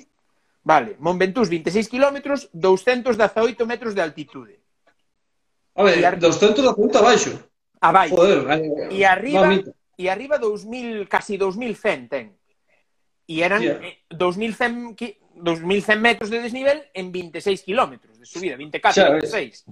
[0.69, 4.61] Vale, Monventús, 26 km, 218 metros de altitude.
[5.73, 6.19] A ver, ar...
[6.19, 7.49] 218 abaixo.
[7.81, 8.15] Abaixo.
[8.15, 8.45] Joder,
[8.91, 9.73] e arriba, mamita.
[9.97, 12.37] e arriba 2000, casi 2100 ten.
[13.25, 13.81] E eran yeah.
[14.13, 14.93] 2100
[15.41, 19.65] 2100 metros de desnivel en 26 km de subida, 24, xa, 26.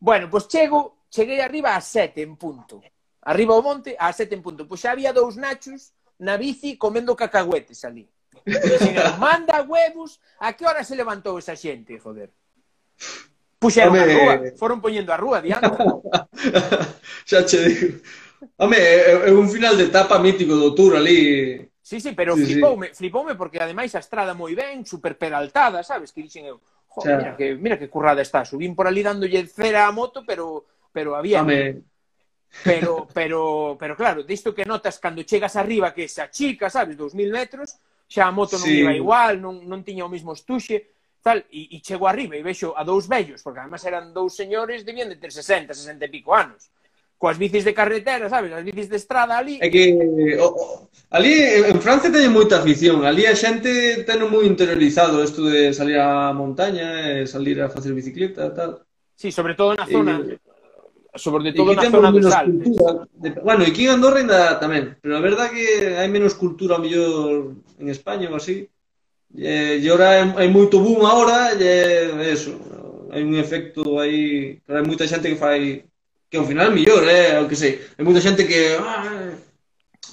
[0.00, 2.82] Bueno, pois pues chego, cheguei arriba a 7 en punto.
[3.22, 4.66] Arriba ao monte a 7 en punto.
[4.66, 8.10] Pois pues xa había dous nachos na bici comendo cacahuetes ali.
[8.44, 12.28] Dixen, manda huevos, a que hora se levantou esa xente, joder?
[13.58, 14.00] Puxeron Home...
[14.00, 15.72] a rúa, foron poñendo a rúa, diante.
[17.24, 17.86] Xa che digo.
[18.60, 21.64] Home, é eh, eh, un final de etapa mítico do Tour ali.
[21.80, 23.00] Sí, sí, pero sí, flipoume, sí.
[23.00, 26.12] flipoume porque ademais a estrada moi ben, super peraltada, sabes?
[26.12, 26.60] Que dixen eu,
[26.92, 27.16] jo, xa.
[27.16, 31.16] mira, que, mira que currada está, subín por ali dándolle cera a moto, pero pero
[31.16, 31.40] había...
[31.40, 31.82] Home,
[32.62, 37.32] Pero, pero, pero claro, disto que notas cando chegas arriba que se achica, sabes, 2000
[37.32, 37.78] metros,
[38.14, 38.86] xa a moto non sí.
[38.86, 42.70] iba igual, non, non tiña o mismo estuxe, tal, e, e chego arriba e vexo
[42.78, 46.30] a dous vellos, porque además eran dous señores, debían de ter 60, 60 e pico
[46.30, 46.70] anos
[47.24, 49.56] coas bicis de carretera, sabes, as bicis de estrada ali.
[49.62, 49.96] É que
[50.36, 51.32] o, o, ali
[51.72, 56.36] en Francia teñen moita afición, ali a xente teno moi interiorizado isto de salir á
[56.36, 58.84] montaña, salir a facer bicicleta, tal.
[59.16, 60.36] Sí, sobre todo na zona, e
[61.16, 63.06] sobre todo na zona do cultura.
[63.14, 66.82] De, bueno, e aquí en Andorra ainda tamén, pero a verdad que hai menos cultura,
[66.82, 68.66] mellor, en España ou así.
[69.34, 72.58] Eh, e, e ora hai moito boom agora, e eso,
[73.14, 75.86] hai un efecto aí, claro, hai moita xente que fai
[76.26, 77.78] que ao final mellor, eh, o que sei.
[77.94, 79.30] Hai moita xente que ah,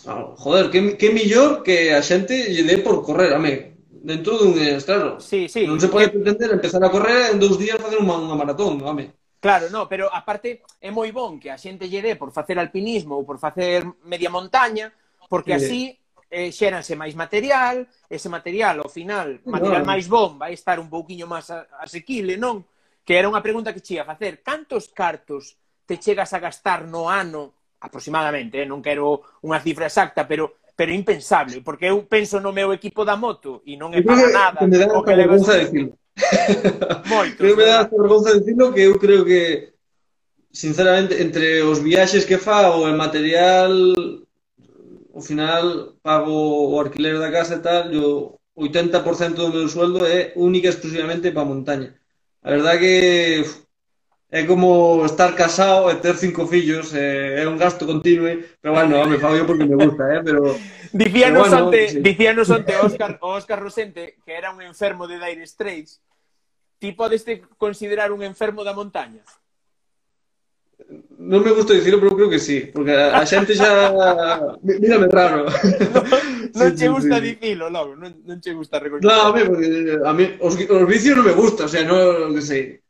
[0.06, 4.54] ah, joder, que, que mellor que a xente lle dé por correr, ame, dentro dun,
[4.58, 5.18] eh, claro.
[5.18, 5.66] Sí, sí.
[5.66, 9.21] Non se pode pretender empezar a correr en dous días facer unha, unha maratón, home.
[9.42, 13.18] Claro, no, pero aparte é moi bon que a xente lle dé por facer alpinismo
[13.18, 14.94] ou por facer media montaña,
[15.26, 15.98] porque así
[16.30, 21.26] eh, xéranse máis material, ese material, ao final, material máis bon, vai estar un pouquiño
[21.26, 21.50] máis
[21.82, 22.62] asequible, non?
[23.02, 24.46] Que era unha pregunta que chía facer.
[24.46, 25.58] Cantos cartos
[25.90, 28.70] te chegas a gastar no ano, aproximadamente, eh?
[28.70, 33.18] non quero unha cifra exacta, pero pero impensable, porque eu penso no meu equipo da
[33.18, 34.58] moto e non é para nada.
[34.66, 35.46] Que o que levas...
[35.46, 35.94] decir,
[37.08, 39.74] Moitos, creo que me dá vergonza dicirlo que eu creo que
[40.52, 43.72] sinceramente entre os viaxes que fago e material
[45.14, 50.34] ao final pago o alquiler da casa e tal, yo 80% do meu sueldo é
[50.36, 51.90] única exclusivamente para montaña.
[52.44, 53.64] A verdad que uf,
[54.32, 59.04] é como estar casado e ter cinco fillos, eh, é un gasto continuo, pero bueno,
[59.06, 60.56] me fago yo porque me gusta, eh, pero...
[60.94, 62.00] Dicíanos, pero bueno, ante, sí.
[62.00, 66.02] dicíanos ante Óscar, Óscar Rosente, que era un enfermo de Dire Straits,
[66.80, 69.22] ti podeste considerar un enfermo da montaña?
[71.20, 73.70] Non me gusta dicirlo, pero creo que sí, porque a xente xa...
[74.64, 75.46] Mírame raro.
[75.46, 77.36] Non, non sí, che sí, gusta sí.
[77.36, 79.12] dicilo, logo, non, non che gusta recoñecer.
[79.12, 79.68] No, a mí, porque
[80.02, 82.82] a mí os, os vicios non me gusta, o sea, non, que sei,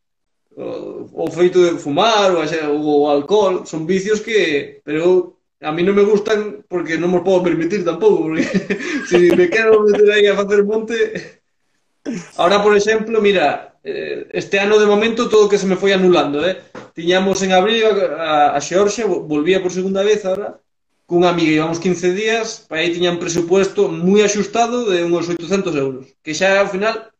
[0.55, 2.43] o, o feito de fumar, o,
[2.75, 7.45] o alcohol, son vicios que, pero a mí non me gustan porque non me podo
[7.45, 8.43] permitir tampouco, porque
[9.05, 10.95] se si me quero meter aí a facer monte...
[12.41, 16.41] Ahora, por exemplo, mira, eh, este ano de momento todo que se me foi anulando,
[16.41, 16.57] eh?
[16.97, 17.85] Tiñamos en abril
[18.17, 20.57] a, a Xeorxe, volvía por segunda vez ahora,
[21.05, 26.09] cunha amiga íbamos 15 días, para aí tiñan presupuesto moi axustado de uns 800 euros,
[26.25, 27.13] que xa ao final,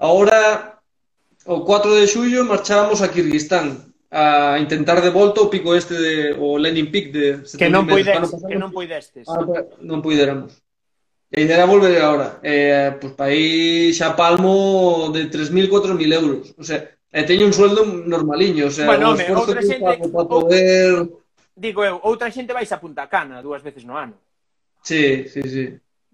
[0.00, 0.80] ahora
[1.46, 6.36] o 4 de xullo marchábamos a Kirguistán a intentar de volta o pico este de
[6.36, 7.26] o Lenin Peak de
[7.56, 9.24] que non poides, que non poidestes.
[9.24, 9.40] Ah,
[9.80, 10.60] non poideramos.
[11.32, 12.36] E ainda era volver agora.
[12.44, 16.52] Eh, pois para aí xa palmo de 3.000, 4.000 euros.
[16.60, 18.68] O sea, e teño un sueldo normaliño.
[18.68, 19.80] O sea, bueno, o esforzo outra xente,
[20.12, 21.08] para poder...
[21.56, 24.20] Digo eu, outra xente vais a Punta Cana dúas veces no ano.
[24.84, 25.64] Sí, sí, sí.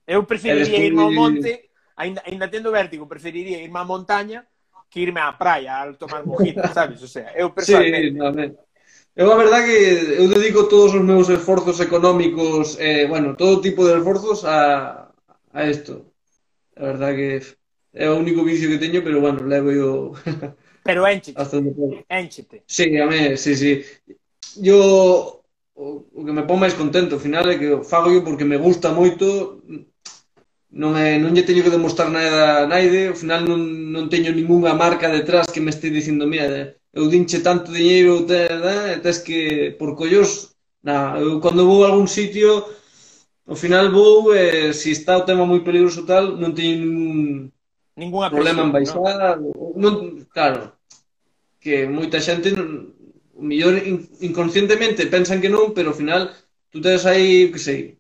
[0.07, 4.47] Eu preferiría ir irme ao monte, ainda, ainda tendo vértigo, preferiría irme á montaña
[4.91, 7.03] que irme á praia a tomar mojitos, sabes?
[7.03, 8.09] O sea, eu personalmente...
[8.09, 8.69] Sí, no,
[9.19, 9.79] Eu a verdad que
[10.23, 15.11] eu dedico todos os meus esforzos económicos, eh, bueno, todo tipo de esforzos a,
[15.53, 16.15] a isto.
[16.77, 17.43] A verdad que
[17.93, 20.15] é o único vicio que teño, pero bueno, levo eu...
[20.87, 21.95] Pero énchete, hasta onde podo.
[22.09, 22.63] énchete.
[22.67, 23.85] Sí, a mí, sí, sí.
[24.57, 25.43] Yo
[25.75, 28.47] o, o que me pon máis contento ao final é que o fago yo porque
[28.47, 29.27] me gusta moito,
[30.71, 34.31] non, é, non lle teño que demostrar nada a naide, ao final non, non teño
[34.33, 39.19] ningunha marca detrás que me este dicindo, mira, eu dinche tanto diñeiro, te, te, tes
[39.25, 40.53] que, por collos,
[40.85, 42.69] na, eu cando vou a algún sitio,
[43.49, 47.51] ao final vou, e, se está o tema moi peligroso tal, non teño ningún
[47.97, 49.73] Ninguna problema presión, en baixada, no?
[49.75, 49.95] non,
[50.31, 50.77] claro,
[51.59, 52.93] que moita xente, non,
[53.35, 53.75] o mellor
[54.21, 56.31] inconscientemente pensan que non, pero ao final,
[56.71, 57.98] tú tes aí, que sei,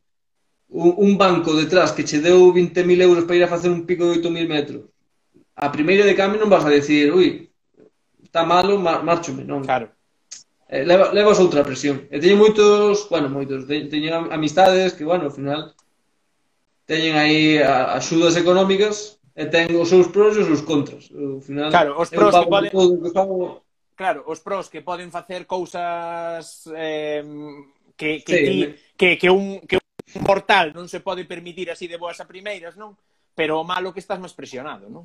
[0.69, 4.21] un banco detrás que che deu 20.000 euros para ir a facer un pico de
[4.21, 4.83] 8.000 metros,
[5.57, 7.51] a primeira de cambio non vas a decir, ui,
[8.23, 9.65] está malo, márchome, non.
[9.65, 9.91] Claro.
[10.69, 12.05] Eh, leva, levas outra presión.
[12.13, 15.73] E teño moitos, bueno, moitos, teño amistades que, bueno, ao final
[16.85, 21.09] teñen aí axudas económicas e ten os seus pros e os seus contras.
[21.09, 22.71] Ao final, claro, os pros que poden...
[22.71, 23.65] Todo, que pago...
[23.99, 27.25] Claro, os pros que poden facer cousas eh,
[27.97, 28.67] que, que, sí, ti, me...
[28.95, 29.81] que, que, un, que
[30.25, 32.97] mortal non se pode permitir así de boas a primeiras, non?
[33.37, 35.05] Pero o malo que estás máis presionado, non?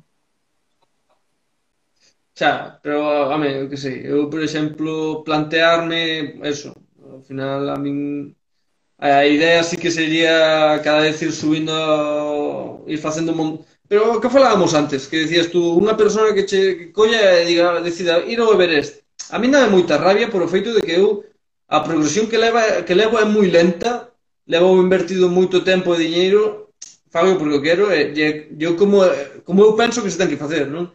[2.34, 8.34] Xa, pero, a mí, que sei, eu, por exemplo, plantearme eso, ao final, a min,
[8.98, 13.62] a idea sí que sería cada vez ir subindo, ir facendo mon...
[13.86, 17.78] Pero que falábamos antes, que decías tú, unha persona que che que colla e diga,
[17.84, 19.04] decida ir ao Everest.
[19.30, 21.22] A mí dame moita rabia por o feito de que eu
[21.68, 24.13] a progresión que leva que levo é moi lenta
[24.46, 26.72] levo invertido moito tempo e diñeiro,
[27.08, 29.00] fago porque o quero, e, eh, e eu como,
[29.46, 30.90] como eu penso que se ten que facer, non?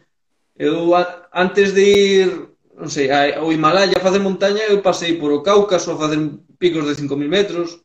[0.54, 2.28] Eu a, antes de ir,
[2.76, 6.20] non sei, ao Himalaya a facer montaña, eu pasei por o Cáucaso a facer
[6.60, 7.80] picos de 5.000 metros,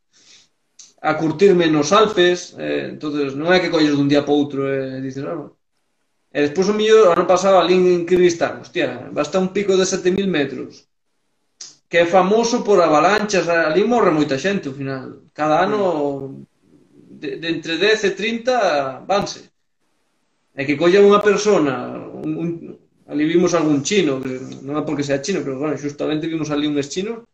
[1.02, 5.00] a curtirme nos Alpes, eh, entonces non é que colles dun día para outro e
[5.00, 5.50] eh, dices, ah.
[6.36, 10.28] E despois o millor, ano pasado, ali en Kirguistán, hostia, basta un pico de 7.000
[10.28, 10.84] metros
[11.90, 15.30] que é famoso por avalanchas, ali morre moita xente ao final.
[15.34, 16.46] Cada ano
[17.22, 19.50] de, de entre 10 e 30 vanse.
[20.56, 21.94] E que colla unha persona,
[22.26, 22.50] un, un,
[23.12, 26.66] ali vimos algún chino, que non é porque sea chino, pero bueno, justamente vimos ali
[26.66, 27.28] un chino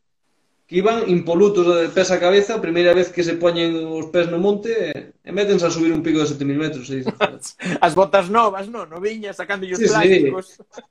[0.66, 4.32] que iban impolutos de pés a cabeza, a primeira vez que se poñen os pés
[4.32, 4.72] no monte
[5.20, 6.88] e métense a subir un pico de 7000 metros.
[6.90, 7.14] E dices,
[7.86, 8.88] As botas novas, non?
[8.88, 10.58] Noviñas, sacando os sí, plásticos.
[10.58, 10.82] Sí.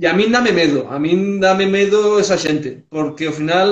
[0.00, 3.68] E a min dame medo, a min dame medo esa xente, porque ao final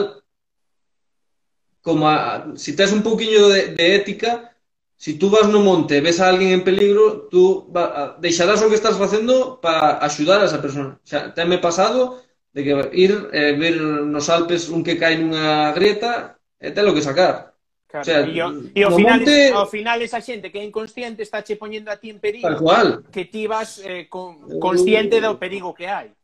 [1.89, 4.53] como a, si tes un pouquiño de, de ética,
[4.95, 8.68] si tú vas no monte e ves a alguén en peligro, tú va, deixarás o
[8.68, 11.01] que estás facendo para axudar a esa persona.
[11.07, 12.20] Xa, teme pasado
[12.53, 17.01] de que ir eh, ver nos Alpes un que cae nunha grieta e telo que
[17.01, 17.55] sacar.
[17.89, 19.35] Claro, o sea, e, o, e ao, final, monte...
[19.49, 22.61] ao final esa xente que é inconsciente está che poñendo a ti en perigo Tal
[22.61, 22.89] cual.
[23.09, 24.61] que ti vas eh, con, uh.
[24.61, 26.17] consciente do perigo que hai.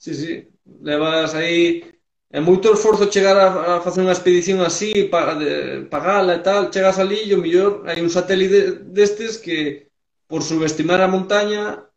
[0.00, 0.48] Sí, sí.
[0.80, 1.84] Levas aí...
[2.30, 6.70] É moito esforzo chegar a, a facer unha expedición así, pa, de, pagala e tal,
[6.70, 9.90] chegas ali e o millor hai un satélite destes que
[10.30, 11.90] por subestimar a montaña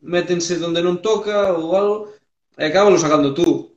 [0.00, 1.96] métense onde non toca ou algo
[2.56, 3.76] e acábalo sacando tú.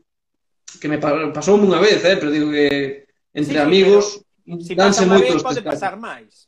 [0.80, 1.04] Que me
[1.36, 3.04] pasou unha vez, eh, pero digo que
[3.36, 6.48] entre sí, amigos pero, si danse moitos vez, pode pasar máis.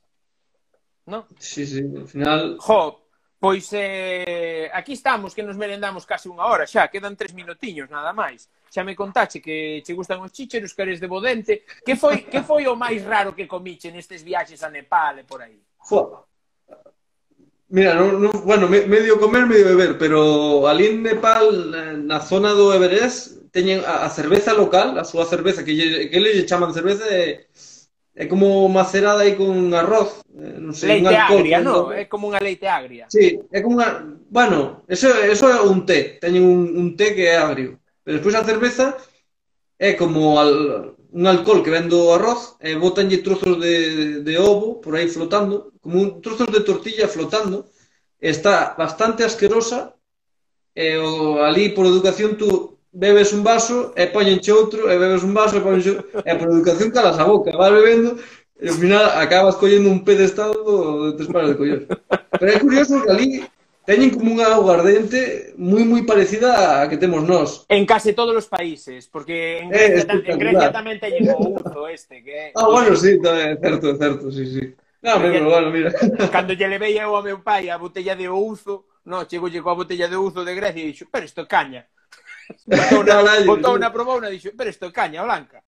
[1.04, 1.28] No?
[1.44, 2.56] Sí, sí, ao final...
[2.56, 3.01] Jo,
[3.42, 8.14] Pois eh, aquí estamos, que nos merendamos case unha hora xa, quedan tres minutiños nada
[8.14, 8.46] máis.
[8.70, 11.66] Xa me contache que che gustan os chícheros, que eres de Bodente.
[11.82, 15.42] Que foi, que foi o máis raro que comiche nestes viaxes a Nepal e por
[15.42, 15.58] aí?
[15.82, 16.22] Fua.
[17.74, 22.22] Mira, no, no, bueno, me, medio comer, medio beber, pero ali en Nepal, eh, na
[22.22, 26.46] zona do Everest, teñen a, a cerveza local, a súa cerveza, que, lle, que lle
[26.46, 27.50] chaman cerveza, eh,
[28.16, 31.76] é como macerada aí con arroz, eh, non sei, leite un alcohol, agria, non?
[31.88, 31.96] No?
[31.96, 33.06] É como unha leite agria.
[33.08, 37.32] Sí, é como unha, bueno, eso, eso é un té, teñen un, un té que
[37.32, 37.80] é agrio.
[38.04, 39.00] Pero despois a cerveza
[39.80, 44.84] é como al, un alcohol que ven do arroz, e botanlle trozos de, de ovo
[44.84, 47.72] por aí flotando, como un, trozos de tortilla flotando,
[48.20, 49.96] está bastante asquerosa,
[50.76, 55.34] e o, ali por educación tú bebes un vaso e poñenche outro, e bebes un
[55.34, 58.20] vaso e poñenche e por educación calas a boca, vas bebendo
[58.60, 61.82] e ao final acabas collendo un pedestal de tres pares de coller.
[62.38, 63.30] Pero é curioso que ali
[63.88, 67.66] teñen como unha aguardente moi moi parecida a que temos nós.
[67.72, 71.90] En case todos os países, porque en Grecia, eh, en Grecia tamén teñen o uso
[71.90, 72.22] este.
[72.22, 72.54] Que...
[72.54, 74.64] Ah, bueno, sí, tamén, certo, certo, sí, sí.
[75.02, 75.90] Non, pero, bueno, mira.
[76.30, 79.74] Cando lle levei eu ao meu pai a botella de ouzo, no, chego lle coa
[79.74, 81.90] botella de ouzo de Grecia e dixo, pero isto é caña.
[82.68, 85.64] Botou, na, botou na promou e dixo, pero isto é caña blanca.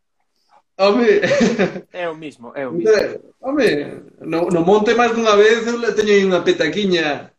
[0.78, 1.22] Home...
[1.94, 2.92] É o mismo, é o mismo.
[3.42, 7.30] Home, no, no monte máis dunha vez eu teño unha petaquiña.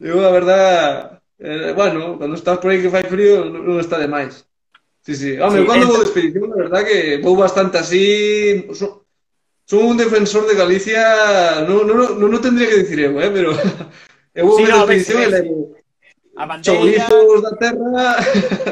[0.00, 4.08] Eu, a verdad, eh, bueno, cando estás por aí que fai frío, non está de
[4.08, 4.48] máis.
[5.04, 5.30] Sí, sí.
[5.36, 8.66] Home, sí, cando vou de expedición, a verdad que vou bastante así...
[8.72, 9.04] Son,
[9.68, 11.60] son un defensor de Galicia...
[11.68, 13.52] Non no, no, no tendría que dicir eu, eh, pero...
[14.32, 15.81] Eu vou sí, no, expedición e levo...
[16.36, 17.06] A bandeira...
[17.06, 18.22] Chourizos da terra...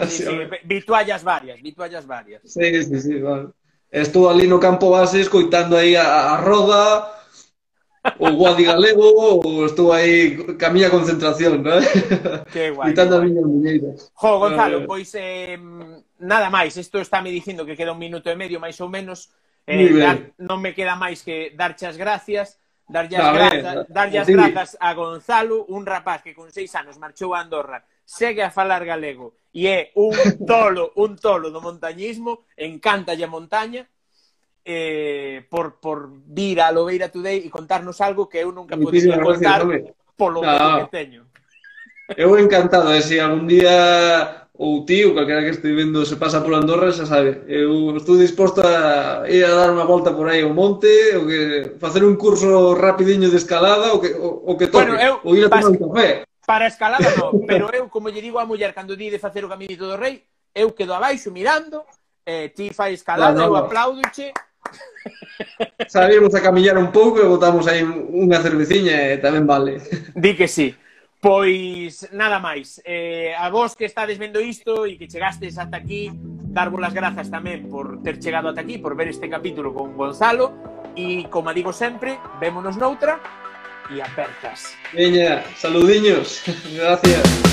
[0.08, 0.34] Sí, sí,
[0.64, 2.40] vituallas varias, vituallas varias.
[2.44, 3.48] Sí, sí, sí, vale.
[3.90, 7.10] Estou ali no campo base escoitando aí a, a roda,
[8.18, 11.82] o Guadi Galego, ou estou aí ca miña concentración, non?
[12.54, 12.94] Que guai.
[12.94, 13.98] Escoitando as miñas muñeiras.
[14.14, 15.58] Jo, Gonzalo, eh, pois eh,
[16.22, 19.34] nada máis, isto está me dicindo que queda un minuto e medio máis ou menos,
[19.66, 24.28] eh, dar, non me queda máis que darche as gracias, Darlle as, grazas, darlle as
[24.28, 28.84] grazas a Gonzalo, un rapaz que con seis anos marchou a Andorra, segue a falar
[28.84, 30.10] galego e é un
[30.46, 33.86] tolo, un tolo do montañismo, encántalle a montaña,
[34.64, 39.66] eh, por, por vir a Lobeira Today e contarnos algo que eu nunca podía contar
[39.66, 40.90] gracias, polo no.
[40.90, 41.30] que teño.
[42.18, 46.44] Eu encantado, e se algún día ou ti ou calquera que este vendo se pasa
[46.44, 50.44] por Andorra xa sabe, eu estou disposto a ir a dar unha volta por aí
[50.44, 54.68] ao monte ou que facer un curso rapidiño de escalada ou que, o, o que
[54.68, 58.12] toque bueno, eu, ou ir a tomar un café para escalada non, pero eu como
[58.12, 61.32] lle digo a muller cando di de facer o caminito do rei eu quedo abaixo
[61.32, 61.80] mirando
[62.28, 64.28] eh, ti fai escalada, eu aplaudoche
[65.88, 69.80] Salimos a camiñar un pouco e botamos aí unha cerveciña e tamén vale.
[70.12, 70.76] Di que sí.
[71.20, 76.08] Pois nada máis, eh, a vos que estades vendo isto e que chegastes ata aquí,
[76.48, 80.56] darvos as grazas tamén por ter chegado ata aquí, por ver este capítulo con Gonzalo
[80.96, 83.20] e, como digo sempre, vémonos noutra
[83.92, 84.72] e apertas.
[84.96, 86.40] Veña, saludiños.
[86.72, 87.49] Gracias.